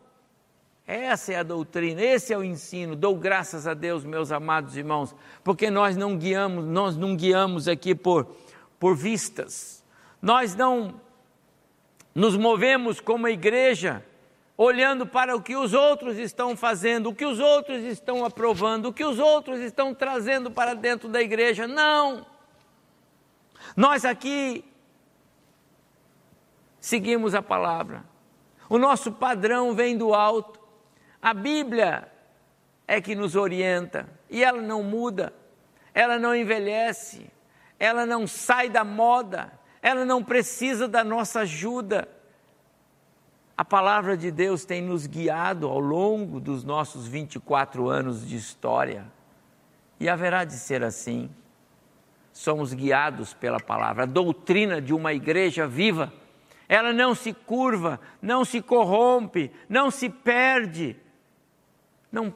Essa 0.85 1.35
é 1.35 1.37
a 1.37 1.43
doutrina, 1.45 2.02
esse 2.02 2.33
é 2.33 2.38
o 2.38 2.43
ensino. 2.43 2.97
Dou 2.97 3.17
graças 3.17 3.69
a 3.69 3.75
Deus, 3.75 4.05
meus 4.05 4.33
amados 4.33 4.76
irmãos, 4.76 5.14
porque 5.45 5.71
nós 5.71 5.97
não 5.97 6.17
guiamos, 6.17 6.64
nós 6.64 6.97
não 6.97 7.14
guiamos 7.14 7.69
aqui 7.69 7.95
por, 7.95 8.26
por 8.81 8.97
vistas. 8.97 9.85
Nós 10.21 10.57
não 10.57 11.00
nos 12.14 12.37
movemos 12.37 13.00
como 13.00 13.28
igreja 13.28 14.04
olhando 14.57 15.07
para 15.07 15.35
o 15.35 15.42
que 15.42 15.57
os 15.57 15.73
outros 15.73 16.19
estão 16.19 16.57
fazendo, 16.57 17.09
o 17.09 17.14
que 17.14 17.25
os 17.25 17.40
outros 17.40 17.83
estão 17.83 18.25
aprovando, 18.25 18.87
o 18.87 18.92
que 18.92 19.04
os 19.04 19.19
outros 19.19 19.61
estão 19.61 19.95
trazendo 19.95 20.50
para 20.50 20.75
dentro 20.75 21.09
da 21.09 21.21
igreja. 21.21 21.66
Não! 21.66 22.26
Nós 23.76 24.04
aqui 24.04 24.64
seguimos 26.81 27.35
a 27.35 27.42
palavra. 27.42 28.04
O 28.69 28.78
nosso 28.78 29.12
padrão 29.12 29.75
vem 29.75 29.97
do 29.97 30.14
alto. 30.14 30.61
A 31.21 31.33
Bíblia 31.33 32.11
é 32.87 33.00
que 33.00 33.14
nos 33.14 33.37
orienta 33.37 34.09
e 34.28 34.42
ela 34.42 34.61
não 34.61 34.83
muda, 34.83 35.33
ela 35.95 36.19
não 36.19 36.35
envelhece, 36.35 37.31
ela 37.78 38.04
não 38.04 38.26
sai 38.26 38.69
da 38.69 38.85
moda, 38.85 39.52
ela 39.83 40.05
não 40.05 40.25
precisa 40.25 40.89
da 40.89 41.05
nossa 41.05 41.41
ajuda. 41.41 42.09
A 43.59 43.65
palavra 43.65 44.17
de 44.17 44.31
Deus 44.31 44.65
tem 44.65 44.81
nos 44.81 45.07
guiado 45.07 45.69
ao 45.69 45.81
longo 45.81 46.41
dos 46.41 46.65
nossos 46.65 47.07
24 47.07 47.89
anos 47.89 48.27
de 48.27 48.37
história 48.37 49.05
e 50.01 50.09
haverá 50.09 50.45
de 50.45 50.55
ser 50.55 50.83
assim. 50.83 51.29
Somos 52.33 52.73
guiados 52.73 53.35
pela 53.35 53.61
palavra, 53.61 54.05
a 54.05 54.07
doutrina 54.07 54.81
de 54.81 54.95
uma 54.95 55.12
igreja 55.12 55.67
viva 55.67 56.11
ela 56.73 56.91
não 56.91 57.15
se 57.15 57.35
curva, 57.35 58.01
não 58.23 58.47
se 58.47 58.62
corrompe, 58.62 59.53
não 59.68 59.90
se 59.90 60.09
perde, 60.09 60.97
não, 62.11 62.35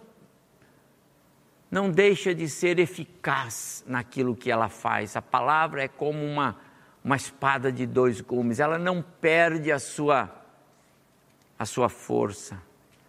não 1.70 1.90
deixa 1.90 2.34
de 2.34 2.46
ser 2.46 2.78
eficaz 2.78 3.82
naquilo 3.86 4.36
que 4.36 4.50
ela 4.50 4.68
faz. 4.68 5.16
A 5.16 5.22
palavra 5.22 5.84
é 5.84 5.88
como 5.88 6.22
uma, 6.22 6.60
uma 7.06 7.16
espada 7.16 7.72
de 7.72 7.86
dois 7.86 8.20
gumes, 8.20 8.60
ela 8.60 8.76
não 8.76 9.00
perde 9.00 9.72
a 9.72 9.78
sua, 9.78 10.30
a 11.58 11.64
sua 11.64 11.88
força 11.88 12.60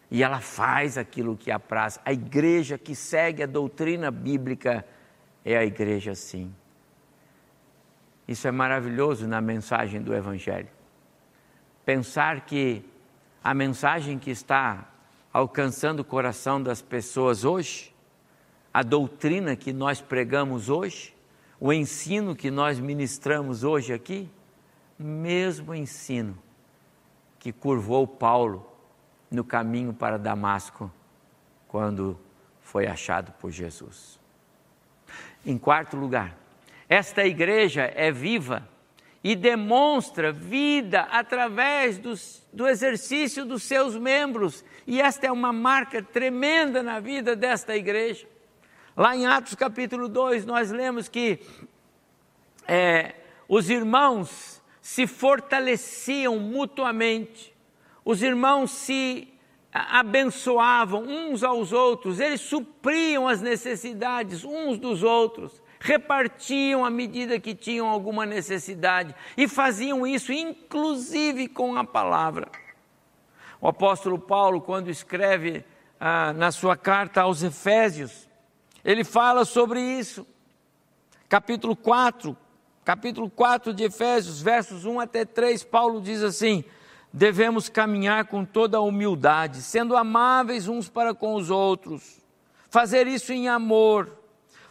e 0.10 0.24
ela 0.24 0.40
faz 0.40 0.98
aquilo 0.98 1.36
que 1.36 1.52
apraz. 1.52 2.00
A 2.06 2.14
igreja 2.14 2.78
que 2.78 2.96
segue 2.96 3.44
a 3.44 3.48
doutrina 3.48 4.10
bíblica 4.10 4.86
é 5.44 5.58
a 5.58 5.66
igreja 5.66 6.16
sim. 6.16 6.56
Isso 8.26 8.48
é 8.48 8.52
maravilhoso 8.52 9.28
na 9.28 9.42
mensagem 9.42 10.02
do 10.02 10.14
Evangelho 10.14 10.78
pensar 11.88 12.42
que 12.42 12.84
a 13.42 13.54
mensagem 13.54 14.20
que 14.20 14.30
está 14.30 14.92
alcançando 15.32 16.02
o 16.02 16.04
coração 16.04 16.62
das 16.62 16.82
pessoas 16.82 17.46
hoje, 17.46 17.96
a 18.74 18.84
doutrina 18.84 19.56
que 19.56 19.72
nós 19.72 20.02
pregamos 20.02 20.68
hoje, 20.70 21.16
o 21.60 21.74
ensino 21.74 22.36
que 22.36 22.52
nós 22.52 22.80
ministramos 22.80 23.64
hoje 23.64 23.94
aqui, 23.94 24.30
mesmo 24.98 25.74
ensino 25.74 26.38
que 27.40 27.52
curvou 27.52 28.08
Paulo 28.08 28.70
no 29.30 29.44
caminho 29.44 29.94
para 29.94 30.18
Damasco 30.18 30.92
quando 31.68 32.18
foi 32.62 32.88
achado 32.88 33.32
por 33.34 33.52
Jesus. 33.52 34.20
Em 35.46 35.58
quarto 35.58 35.96
lugar, 35.96 36.38
esta 36.90 37.26
igreja 37.26 37.92
é 37.96 38.12
viva 38.12 38.68
e 39.24 39.36
demonstra 39.36 40.32
vida 40.32 41.02
através 41.02 41.98
dos, 41.98 42.46
do 42.54 42.68
exercício 42.68 43.46
dos 43.46 43.64
seus 43.64 43.96
membros. 43.96 44.64
E 44.86 45.02
esta 45.02 45.28
é 45.28 45.32
uma 45.32 45.52
marca 45.52 46.02
tremenda 46.02 46.82
na 46.82 47.00
vida 47.00 47.36
desta 47.36 47.76
igreja. 47.76 48.28
Lá 48.98 49.16
em 49.16 49.28
Atos 49.28 49.54
capítulo 49.54 50.10
2, 50.10 50.44
nós 50.44 50.72
lemos 50.72 51.08
que 51.08 51.40
é, 52.68 53.14
os 53.48 53.70
irmãos 53.70 54.60
se 54.82 55.06
fortaleciam 55.06 56.40
mutuamente, 56.40 57.56
os 58.04 58.24
irmãos 58.24 58.72
se 58.72 59.32
abençoavam 59.72 61.04
uns 61.04 61.44
aos 61.44 61.72
outros, 61.72 62.20
eles 62.20 62.42
supriam 62.42 63.28
as 63.28 63.40
necessidades 63.40 64.44
uns 64.44 64.80
dos 64.80 65.04
outros 65.04 65.62
repartiam 65.80 66.84
à 66.84 66.90
medida 66.90 67.40
que 67.40 67.54
tinham 67.54 67.88
alguma 67.88 68.26
necessidade 68.26 69.14
e 69.38 69.48
faziam 69.48 70.08
isso 70.08 70.34
inclusive 70.34 71.48
com 71.48 71.78
a 71.78 71.84
palavra. 71.84 72.50
O 73.62 73.68
apóstolo 73.68 74.18
Paulo, 74.18 74.60
quando 74.60 74.90
escreve 74.90 75.64
ah, 76.00 76.34
na 76.34 76.52
sua 76.52 76.76
carta 76.76 77.22
aos 77.22 77.44
Efésios, 77.44 78.27
ele 78.88 79.04
fala 79.04 79.46
sobre 79.46 79.80
isso. 79.80 80.26
Capítulo 81.30 81.76
4, 81.76 82.36
capítulo 82.84 83.30
4 83.30 83.74
de 83.74 83.84
Efésios, 83.84 84.42
versos 84.42 84.86
1 84.86 85.00
até 85.00 85.26
3, 85.26 85.64
Paulo 85.66 86.02
diz 86.02 86.24
assim: 86.24 86.64
devemos 87.12 87.70
caminhar 87.70 88.26
com 88.26 88.44
toda 88.46 88.78
a 88.78 88.82
humildade, 88.82 89.62
sendo 89.62 89.96
amáveis 89.96 90.68
uns 90.68 90.90
para 90.90 91.14
com 91.14 91.36
os 91.36 91.52
outros, 91.52 92.20
fazer 92.70 93.06
isso 93.06 93.34
em 93.34 93.50
amor 93.50 94.18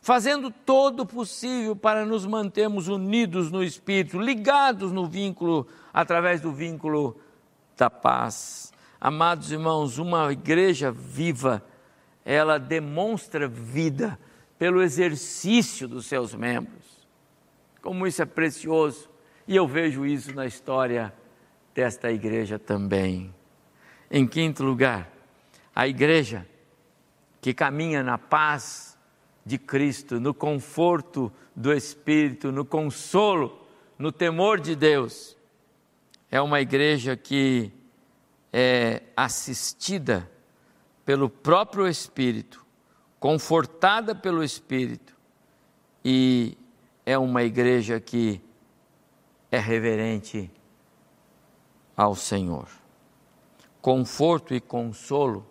fazendo 0.07 0.53
todo 0.53 1.01
o 1.01 1.07
possível 1.07 1.75
para 1.75 2.07
nos 2.07 2.25
mantermos 2.25 2.87
unidos 2.87 3.51
no 3.51 3.61
Espírito, 3.61 4.21
ligados 4.21 4.93
no 4.93 5.05
vínculo, 5.09 5.67
através 5.93 6.41
do 6.41 6.53
vínculo 6.53 7.21
da 7.77 7.91
paz. 7.91 8.73
Amados 9.01 9.51
irmãos, 9.51 9.99
uma 9.99 10.31
igreja 10.31 10.93
viva, 10.93 11.61
ela 12.27 12.59
demonstra 12.59 13.47
vida 13.47 14.19
pelo 14.59 14.83
exercício 14.83 15.87
dos 15.87 16.07
seus 16.07 16.35
membros. 16.35 17.07
Como 17.81 18.05
isso 18.05 18.21
é 18.21 18.27
precioso, 18.27 19.09
e 19.47 19.55
eu 19.55 19.65
vejo 19.69 20.05
isso 20.05 20.35
na 20.35 20.45
história 20.45 21.15
desta 21.73 22.11
igreja 22.11 22.59
também. 22.59 23.33
Em 24.11 24.27
quinto 24.27 24.65
lugar, 24.65 25.09
a 25.73 25.87
igreja 25.87 26.45
que 27.41 27.55
caminha 27.55 28.03
na 28.03 28.19
paz 28.19 28.99
de 29.45 29.57
Cristo, 29.57 30.19
no 30.19 30.35
conforto 30.35 31.33
do 31.55 31.73
Espírito, 31.73 32.51
no 32.51 32.65
consolo, 32.65 33.65
no 33.97 34.11
temor 34.11 34.59
de 34.59 34.75
Deus. 34.75 35.37
É 36.29 36.41
uma 36.41 36.61
igreja 36.61 37.17
que 37.17 37.71
é 38.53 39.05
assistida 39.17 40.29
pelo 41.07 41.31
próprio 41.31 41.87
Espírito, 41.87 42.67
confortada 43.21 44.13
pelo 44.13 44.43
Espírito, 44.43 45.17
e 46.05 46.59
é 47.07 47.17
uma 47.17 47.45
igreja 47.45 48.01
que 48.01 48.41
é 49.51 49.59
reverente 49.59 50.51
ao 51.97 52.17
Senhor. 52.17 52.69
Conforto 53.81 54.53
e 54.53 54.61
consolo 54.61 55.47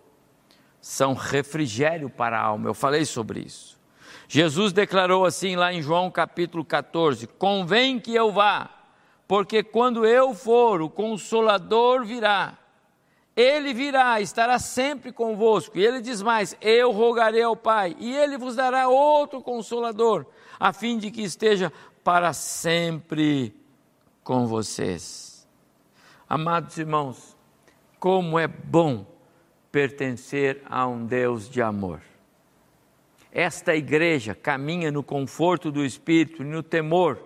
são 0.78 1.14
refrigério 1.14 2.10
para 2.10 2.38
a 2.38 2.42
alma, 2.42 2.68
eu 2.68 2.74
falei 2.74 3.06
sobre 3.06 3.40
isso. 3.40 3.80
Jesus 4.28 4.74
declarou 4.74 5.24
assim 5.24 5.56
lá 5.56 5.72
em 5.72 5.80
João 5.80 6.10
capítulo 6.10 6.66
14: 6.66 7.26
Convém 7.26 7.98
que 7.98 8.14
eu 8.14 8.30
vá, 8.30 8.68
porque 9.26 9.62
quando 9.62 10.04
eu 10.04 10.34
for, 10.34 10.82
o 10.82 10.90
Consolador 10.90 12.04
virá, 12.04 12.58
Ele 13.36 13.74
virá, 13.74 14.18
estará 14.18 14.58
sempre 14.58 15.12
convosco. 15.12 15.78
E 15.78 15.84
ele 15.84 16.00
diz 16.00 16.22
mais: 16.22 16.56
Eu 16.58 16.90
rogarei 16.90 17.42
ao 17.42 17.54
Pai, 17.54 17.94
e 18.00 18.16
ele 18.16 18.38
vos 18.38 18.56
dará 18.56 18.88
outro 18.88 19.42
consolador, 19.42 20.24
a 20.58 20.72
fim 20.72 20.96
de 20.96 21.10
que 21.10 21.22
esteja 21.22 21.70
para 22.02 22.32
sempre 22.32 23.54
com 24.24 24.46
vocês. 24.46 25.46
Amados 26.26 26.78
irmãos, 26.78 27.36
como 28.00 28.38
é 28.38 28.46
bom 28.46 29.06
pertencer 29.70 30.62
a 30.64 30.86
um 30.86 31.04
Deus 31.04 31.48
de 31.50 31.60
amor. 31.60 32.00
Esta 33.30 33.76
igreja 33.76 34.34
caminha 34.34 34.90
no 34.90 35.02
conforto 35.02 35.70
do 35.70 35.84
Espírito 35.84 36.42
e 36.42 36.46
no 36.46 36.62
temor 36.62 37.20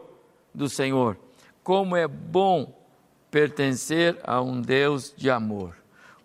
do 0.53 0.69
Senhor. 0.69 1.17
Como 1.63 1.95
é 1.95 2.09
bom 2.09 2.77
pertencer 3.31 4.19
a 4.25 4.43
um 4.43 4.61
Deus 4.61 5.15
de 5.17 5.31
amor. 5.31 5.80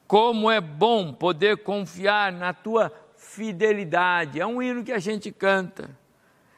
Como 0.08 0.50
é 0.52 0.62
bom 0.62 1.14
poder 1.14 1.58
confiar 1.58 2.32
na 2.32 2.54
tua 2.54 2.92
fidelidade. 3.16 4.40
É 4.40 4.46
um 4.46 4.62
hino 4.62 4.84
que 4.84 4.92
a 4.92 5.00
gente 5.00 5.32
canta. 5.32 5.90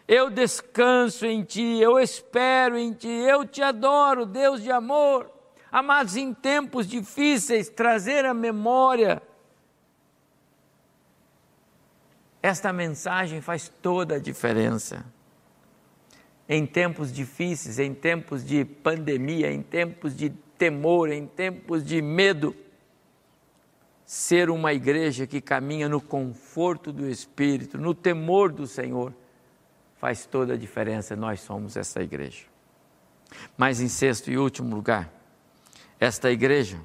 Eu 0.08 0.30
descanso 0.30 1.26
em 1.26 1.44
ti, 1.44 1.80
eu 1.80 2.00
espero 2.00 2.78
em 2.78 2.94
ti, 2.94 3.08
eu 3.08 3.46
te 3.46 3.62
adoro, 3.62 4.26
Deus 4.26 4.62
de 4.62 4.72
amor. 4.72 5.30
Amados, 5.70 6.16
em 6.16 6.34
tempos 6.34 6.88
difíceis, 6.88 7.68
trazer 7.68 8.26
a 8.26 8.34
memória 8.34 9.22
esta 12.42 12.72
mensagem 12.72 13.42
faz 13.42 13.70
toda 13.82 14.16
a 14.16 14.20
diferença. 14.20 15.06
Em 16.48 16.66
tempos 16.66 17.12
difíceis, 17.12 17.78
em 17.78 17.94
tempos 17.94 18.46
de 18.46 18.64
pandemia, 18.64 19.52
em 19.52 19.62
tempos 19.62 20.16
de 20.16 20.30
temor, 20.58 21.12
em 21.12 21.28
tempos 21.28 21.84
de 21.84 22.02
medo, 22.02 22.56
ser 24.08 24.50
uma 24.50 24.72
igreja 24.72 25.28
que 25.28 25.42
caminha 25.42 25.90
no 25.90 26.00
conforto 26.00 26.94
do 26.94 27.10
Espírito, 27.10 27.78
no 27.78 27.94
temor 27.94 28.54
do 28.54 28.66
Senhor, 28.66 29.14
faz 29.98 30.26
toda 30.26 30.54
a 30.54 30.58
diferença. 30.58 31.14
Nós 31.14 31.42
somos 31.42 31.76
essa 31.76 32.02
igreja. 32.02 32.46
Mas 33.58 33.82
em 33.82 33.90
sexto 33.90 34.32
e 34.32 34.38
último 34.38 34.74
lugar, 34.74 35.12
esta 36.00 36.32
igreja 36.32 36.80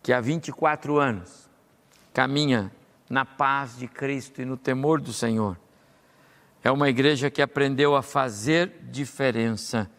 que 0.00 0.12
há 0.12 0.20
24 0.20 0.96
anos 1.00 1.50
caminha 2.14 2.70
na 3.10 3.24
paz 3.24 3.76
de 3.76 3.88
Cristo 3.88 4.40
e 4.40 4.44
no 4.44 4.56
temor 4.56 5.00
do 5.00 5.12
Senhor. 5.12 5.58
É 6.62 6.70
uma 6.70 6.88
igreja 6.88 7.30
que 7.30 7.42
aprendeu 7.42 7.96
a 7.96 8.02
fazer 8.02 8.74
diferença 8.82 9.90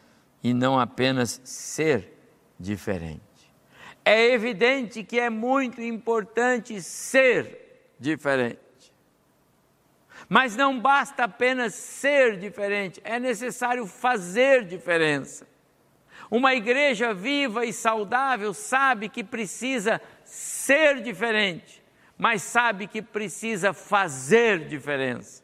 e 0.41 0.53
não 0.53 0.79
apenas 0.79 1.41
ser 1.43 2.17
diferente. 2.57 3.28
É 4.03 4.31
evidente 4.31 5.03
que 5.03 5.19
é 5.19 5.29
muito 5.29 5.81
importante 5.81 6.81
ser 6.81 7.93
diferente. 7.99 8.59
Mas 10.27 10.55
não 10.55 10.79
basta 10.79 11.23
apenas 11.23 11.73
ser 11.73 12.37
diferente, 12.37 13.01
é 13.03 13.19
necessário 13.19 13.85
fazer 13.85 14.65
diferença. 14.65 15.47
Uma 16.29 16.53
igreja 16.53 17.13
viva 17.13 17.65
e 17.65 17.73
saudável 17.73 18.53
sabe 18.53 19.09
que 19.09 19.23
precisa 19.23 19.99
ser 20.23 21.01
diferente, 21.01 21.83
mas 22.17 22.43
sabe 22.43 22.85
que 22.85 23.01
precisa 23.01 23.73
fazer 23.73 24.67
diferença. 24.67 25.38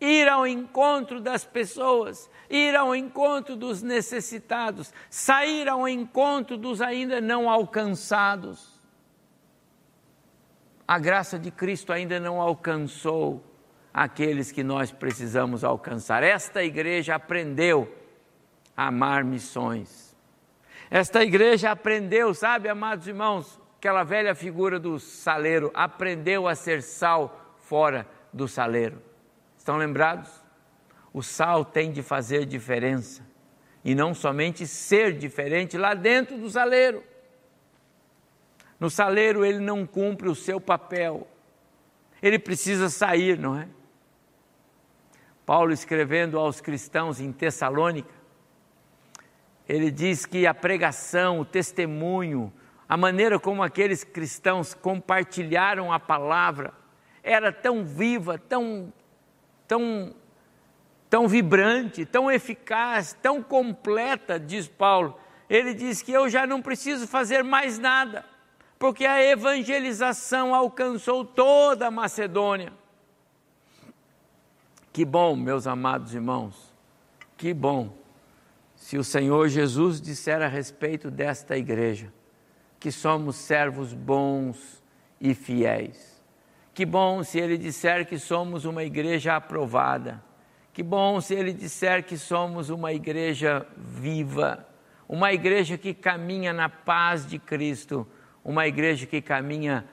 Ir 0.00 0.28
ao 0.28 0.46
encontro 0.46 1.20
das 1.20 1.44
pessoas, 1.44 2.30
ir 2.48 2.74
ao 2.74 2.96
encontro 2.96 3.54
dos 3.54 3.82
necessitados, 3.82 4.92
sair 5.10 5.68
ao 5.68 5.86
encontro 5.86 6.56
dos 6.56 6.80
ainda 6.80 7.20
não 7.20 7.50
alcançados. 7.50 8.80
A 10.88 10.98
graça 10.98 11.38
de 11.38 11.50
Cristo 11.50 11.92
ainda 11.92 12.18
não 12.18 12.40
alcançou 12.40 13.44
aqueles 13.92 14.50
que 14.50 14.62
nós 14.62 14.90
precisamos 14.90 15.62
alcançar. 15.62 16.22
Esta 16.22 16.64
igreja 16.64 17.14
aprendeu 17.14 17.94
a 18.76 18.86
amar 18.86 19.22
missões. 19.22 20.16
Esta 20.90 21.22
igreja 21.22 21.70
aprendeu, 21.70 22.34
sabe, 22.34 22.68
amados 22.68 23.06
irmãos, 23.06 23.60
aquela 23.78 24.02
velha 24.02 24.34
figura 24.34 24.80
do 24.80 24.98
saleiro, 24.98 25.70
aprendeu 25.74 26.48
a 26.48 26.54
ser 26.54 26.82
sal 26.82 27.54
fora 27.58 28.06
do 28.32 28.48
saleiro. 28.48 29.09
Estão 29.60 29.76
lembrados? 29.76 30.30
O 31.12 31.22
sal 31.22 31.66
tem 31.66 31.92
de 31.92 32.02
fazer 32.02 32.46
diferença 32.46 33.22
e 33.84 33.94
não 33.94 34.14
somente 34.14 34.66
ser 34.66 35.12
diferente 35.12 35.76
lá 35.76 35.92
dentro 35.92 36.38
do 36.38 36.48
saleiro. 36.48 37.04
No 38.80 38.88
saleiro 38.88 39.44
ele 39.44 39.58
não 39.58 39.86
cumpre 39.86 40.30
o 40.30 40.34
seu 40.34 40.58
papel, 40.58 41.28
ele 42.22 42.38
precisa 42.38 42.88
sair, 42.88 43.38
não 43.38 43.54
é? 43.54 43.68
Paulo 45.44 45.72
escrevendo 45.72 46.38
aos 46.38 46.62
cristãos 46.62 47.20
em 47.20 47.30
Tessalônica, 47.30 48.14
ele 49.68 49.90
diz 49.90 50.24
que 50.24 50.46
a 50.46 50.54
pregação, 50.54 51.38
o 51.38 51.44
testemunho, 51.44 52.50
a 52.88 52.96
maneira 52.96 53.38
como 53.38 53.62
aqueles 53.62 54.04
cristãos 54.04 54.72
compartilharam 54.72 55.92
a 55.92 56.00
palavra 56.00 56.72
era 57.22 57.52
tão 57.52 57.84
viva, 57.84 58.38
tão, 58.38 58.90
tão, 59.70 60.12
tão 61.08 61.28
vibrante, 61.28 62.04
tão 62.04 62.28
eficaz, 62.28 63.16
tão 63.22 63.40
completa, 63.40 64.36
diz 64.36 64.66
Paulo. 64.66 65.16
Ele 65.48 65.72
diz 65.72 66.02
que 66.02 66.10
eu 66.10 66.28
já 66.28 66.44
não 66.44 66.60
preciso 66.60 67.06
fazer 67.06 67.44
mais 67.44 67.78
nada, 67.78 68.24
porque 68.80 69.06
a 69.06 69.22
evangelização 69.22 70.52
alcançou 70.52 71.24
toda 71.24 71.86
a 71.86 71.90
Macedônia. 71.90 72.72
Que 74.92 75.04
bom, 75.04 75.36
meus 75.36 75.68
amados 75.68 76.14
irmãos, 76.14 76.74
que 77.36 77.54
bom, 77.54 77.96
se 78.74 78.98
o 78.98 79.04
Senhor 79.04 79.46
Jesus 79.46 80.00
disser 80.00 80.42
a 80.42 80.48
respeito 80.48 81.12
desta 81.12 81.56
igreja, 81.56 82.12
que 82.80 82.90
somos 82.90 83.36
servos 83.36 83.94
bons 83.94 84.82
e 85.20 85.32
fiéis. 85.32 86.09
Que 86.80 86.86
bom 86.86 87.22
se 87.22 87.38
ele 87.38 87.58
disser 87.58 88.06
que 88.06 88.18
somos 88.18 88.64
uma 88.64 88.82
igreja 88.82 89.36
aprovada. 89.36 90.24
Que 90.72 90.82
bom 90.82 91.20
se 91.20 91.34
ele 91.34 91.52
disser 91.52 92.02
que 92.02 92.16
somos 92.16 92.70
uma 92.70 92.90
igreja 92.90 93.66
viva, 93.76 94.66
uma 95.06 95.30
igreja 95.30 95.76
que 95.76 95.92
caminha 95.92 96.54
na 96.54 96.70
paz 96.70 97.26
de 97.26 97.38
Cristo, 97.38 98.08
uma 98.42 98.66
igreja 98.66 99.04
que 99.04 99.20
caminha 99.20 99.86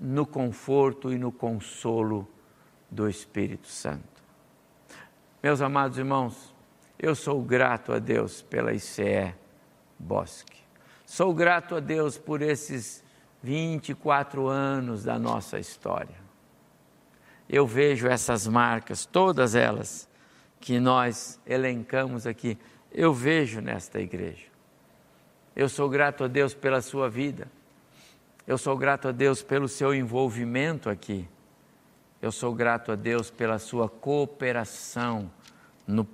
no 0.00 0.26
conforto 0.26 1.12
e 1.12 1.16
no 1.16 1.30
consolo 1.30 2.28
do 2.90 3.08
Espírito 3.08 3.68
Santo. 3.68 4.20
Meus 5.40 5.60
amados 5.60 5.96
irmãos, 5.96 6.52
eu 6.98 7.14
sou 7.14 7.40
grato 7.40 7.92
a 7.92 8.00
Deus 8.00 8.42
pela 8.42 8.72
ICE 8.72 9.32
Bosque. 9.96 10.58
Sou 11.04 11.32
grato 11.32 11.76
a 11.76 11.78
Deus 11.78 12.18
por 12.18 12.42
esses 12.42 13.05
24 13.46 14.48
anos 14.48 15.04
da 15.04 15.20
nossa 15.20 15.56
história. 15.56 16.16
Eu 17.48 17.64
vejo 17.64 18.08
essas 18.08 18.44
marcas, 18.44 19.06
todas 19.06 19.54
elas 19.54 20.08
que 20.60 20.80
nós 20.80 21.40
elencamos 21.46 22.26
aqui, 22.26 22.58
eu 22.90 23.14
vejo 23.14 23.60
nesta 23.60 24.00
igreja. 24.00 24.46
Eu 25.54 25.68
sou 25.68 25.88
grato 25.88 26.24
a 26.24 26.26
Deus 26.26 26.54
pela 26.54 26.82
sua 26.82 27.08
vida. 27.08 27.46
Eu 28.48 28.58
sou 28.58 28.76
grato 28.76 29.06
a 29.06 29.12
Deus 29.12 29.44
pelo 29.44 29.68
seu 29.68 29.94
envolvimento 29.94 30.90
aqui. 30.90 31.28
Eu 32.20 32.32
sou 32.32 32.52
grato 32.52 32.90
a 32.90 32.96
Deus 32.96 33.30
pela 33.30 33.60
sua 33.60 33.88
cooperação 33.88 35.30
no 35.86 36.04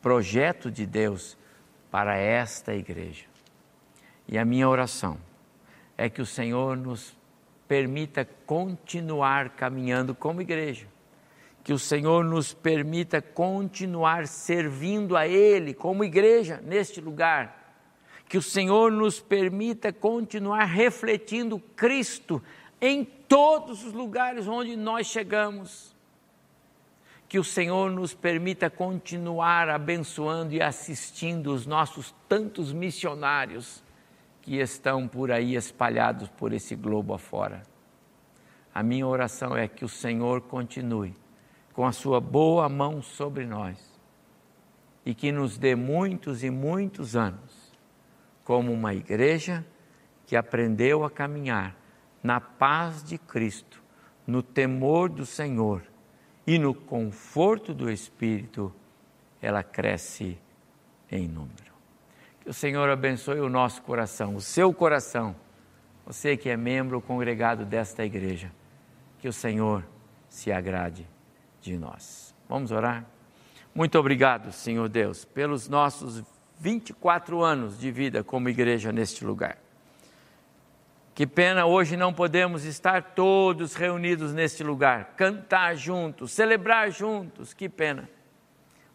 projeto 0.00 0.70
de 0.70 0.86
Deus 0.86 1.36
para 1.90 2.16
esta 2.16 2.72
igreja. 2.72 3.24
E 4.28 4.38
a 4.38 4.44
minha 4.44 4.68
oração 4.68 5.18
é 5.98 6.08
que 6.08 6.22
o 6.22 6.26
Senhor 6.26 6.76
nos 6.76 7.18
permita 7.66 8.24
continuar 8.46 9.50
caminhando 9.50 10.14
como 10.14 10.40
igreja, 10.40 10.86
que 11.64 11.72
o 11.72 11.78
Senhor 11.78 12.24
nos 12.24 12.54
permita 12.54 13.20
continuar 13.20 14.28
servindo 14.28 15.16
a 15.16 15.26
Ele 15.26 15.74
como 15.74 16.04
igreja 16.04 16.62
neste 16.64 17.00
lugar, 17.00 17.74
que 18.28 18.38
o 18.38 18.42
Senhor 18.42 18.92
nos 18.92 19.18
permita 19.18 19.92
continuar 19.92 20.64
refletindo 20.66 21.58
Cristo 21.58 22.40
em 22.80 23.04
todos 23.04 23.84
os 23.84 23.92
lugares 23.92 24.46
onde 24.46 24.76
nós 24.76 25.08
chegamos. 25.08 25.96
Que 27.28 27.38
o 27.38 27.44
Senhor 27.44 27.90
nos 27.90 28.14
permita 28.14 28.70
continuar 28.70 29.68
abençoando 29.68 30.54
e 30.54 30.62
assistindo 30.62 31.52
os 31.52 31.66
nossos 31.66 32.14
tantos 32.26 32.72
missionários 32.72 33.82
que 34.48 34.56
estão 34.56 35.06
por 35.06 35.30
aí 35.30 35.56
espalhados 35.56 36.30
por 36.30 36.54
esse 36.54 36.74
globo 36.74 37.12
afora. 37.12 37.62
A 38.74 38.82
minha 38.82 39.06
oração 39.06 39.54
é 39.54 39.68
que 39.68 39.84
o 39.84 39.88
Senhor 39.90 40.40
continue 40.40 41.14
com 41.74 41.86
a 41.86 41.92
sua 41.92 42.18
boa 42.18 42.66
mão 42.66 43.02
sobre 43.02 43.44
nós 43.44 43.78
e 45.04 45.14
que 45.14 45.30
nos 45.30 45.58
dê 45.58 45.74
muitos 45.74 46.42
e 46.42 46.48
muitos 46.48 47.14
anos 47.14 47.70
como 48.42 48.72
uma 48.72 48.94
igreja 48.94 49.66
que 50.24 50.34
aprendeu 50.34 51.04
a 51.04 51.10
caminhar 51.10 51.76
na 52.22 52.40
paz 52.40 53.04
de 53.04 53.18
Cristo, 53.18 53.82
no 54.26 54.42
temor 54.42 55.10
do 55.10 55.26
Senhor 55.26 55.82
e 56.46 56.58
no 56.58 56.72
conforto 56.72 57.74
do 57.74 57.90
Espírito, 57.90 58.74
ela 59.42 59.62
cresce 59.62 60.38
em 61.10 61.28
número. 61.28 61.67
Que 62.48 62.52
o 62.52 62.54
Senhor 62.54 62.88
abençoe 62.88 63.40
o 63.40 63.48
nosso 63.50 63.82
coração, 63.82 64.34
o 64.34 64.40
seu 64.40 64.72
coração, 64.72 65.36
você 66.06 66.34
que 66.34 66.48
é 66.48 66.56
membro 66.56 66.98
congregado 66.98 67.66
desta 67.66 68.06
igreja. 68.06 68.50
Que 69.18 69.28
o 69.28 69.32
Senhor 69.34 69.84
se 70.30 70.50
agrade 70.50 71.06
de 71.60 71.76
nós. 71.76 72.34
Vamos 72.48 72.72
orar? 72.72 73.04
Muito 73.74 73.98
obrigado, 73.98 74.50
Senhor 74.50 74.88
Deus, 74.88 75.26
pelos 75.26 75.68
nossos 75.68 76.24
24 76.58 77.44
anos 77.44 77.78
de 77.78 77.90
vida 77.90 78.24
como 78.24 78.48
igreja 78.48 78.90
neste 78.92 79.26
lugar. 79.26 79.58
Que 81.14 81.26
pena 81.26 81.66
hoje 81.66 81.98
não 81.98 82.14
podemos 82.14 82.64
estar 82.64 83.12
todos 83.14 83.74
reunidos 83.74 84.32
neste 84.32 84.64
lugar, 84.64 85.12
cantar 85.18 85.76
juntos, 85.76 86.32
celebrar 86.32 86.90
juntos, 86.90 87.52
que 87.52 87.68
pena. 87.68 88.08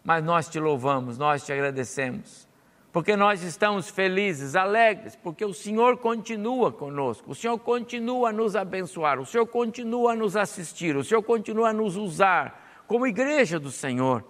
Mas 0.02 0.24
nós 0.24 0.48
te 0.48 0.58
louvamos, 0.58 1.16
nós 1.16 1.46
te 1.46 1.52
agradecemos, 1.52 2.48
porque 2.94 3.16
nós 3.16 3.42
estamos 3.42 3.90
felizes, 3.90 4.54
alegres, 4.54 5.16
porque 5.16 5.44
o 5.44 5.52
Senhor 5.52 5.98
continua 5.98 6.70
conosco, 6.70 7.32
o 7.32 7.34
Senhor 7.34 7.58
continua 7.58 8.28
a 8.28 8.32
nos 8.32 8.54
abençoar, 8.54 9.18
o 9.18 9.26
Senhor 9.26 9.46
continua 9.48 10.12
a 10.12 10.14
nos 10.14 10.36
assistir, 10.36 10.94
o 10.94 11.02
Senhor 11.02 11.20
continua 11.20 11.70
a 11.70 11.72
nos 11.72 11.96
usar 11.96 12.84
como 12.86 13.04
igreja 13.04 13.58
do 13.58 13.68
Senhor. 13.68 14.22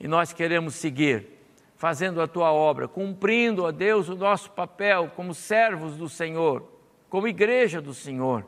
E 0.00 0.08
nós 0.08 0.32
queremos 0.32 0.74
seguir 0.74 1.38
fazendo 1.76 2.22
a 2.22 2.26
tua 2.26 2.50
obra, 2.50 2.88
cumprindo, 2.88 3.64
ó 3.64 3.70
Deus, 3.70 4.08
o 4.08 4.16
nosso 4.16 4.50
papel 4.52 5.12
como 5.14 5.34
servos 5.34 5.94
do 5.94 6.08
Senhor 6.08 6.66
como 7.10 7.28
igreja 7.28 7.78
do 7.78 7.92
Senhor, 7.92 8.46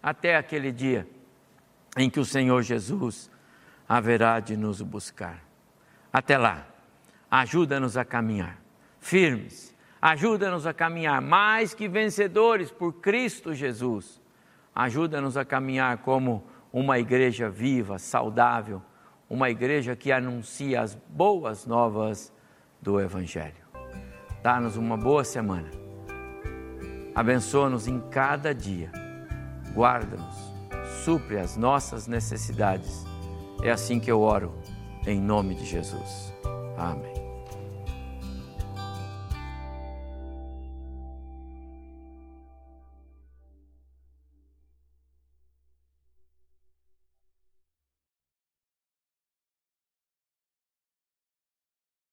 até 0.00 0.36
aquele 0.36 0.70
dia 0.70 1.04
em 1.96 2.08
que 2.08 2.20
o 2.20 2.24
Senhor 2.24 2.62
Jesus 2.62 3.28
haverá 3.88 4.38
de 4.38 4.56
nos 4.56 4.80
buscar. 4.80 5.42
Até 6.12 6.38
lá, 6.38 6.64
ajuda-nos 7.28 7.96
a 7.96 8.04
caminhar 8.04 8.62
firmes, 9.04 9.74
ajuda-nos 10.00 10.66
a 10.66 10.74
caminhar 10.74 11.20
mais 11.20 11.74
que 11.74 11.88
vencedores 11.88 12.70
por 12.70 12.92
Cristo 12.94 13.54
Jesus. 13.54 14.20
Ajuda-nos 14.74 15.36
a 15.36 15.44
caminhar 15.44 15.98
como 15.98 16.44
uma 16.72 16.98
igreja 16.98 17.48
viva, 17.48 17.98
saudável, 17.98 18.82
uma 19.28 19.50
igreja 19.50 19.94
que 19.94 20.10
anuncia 20.10 20.80
as 20.80 20.94
boas 20.94 21.66
novas 21.66 22.32
do 22.80 23.00
Evangelho. 23.00 23.64
Dá-nos 24.42 24.76
uma 24.76 24.96
boa 24.96 25.24
semana 25.24 25.84
Abençoa-nos 27.14 27.86
em 27.86 28.00
cada 28.00 28.52
dia. 28.52 28.90
Guarda-nos. 29.72 30.52
Supre 31.04 31.38
as 31.38 31.56
nossas 31.56 32.08
necessidades. 32.08 33.04
É 33.62 33.70
assim 33.70 34.00
que 34.00 34.10
eu 34.10 34.20
oro, 34.20 34.52
em 35.06 35.20
nome 35.20 35.54
de 35.54 35.64
Jesus. 35.64 36.32
Amém. 36.76 37.23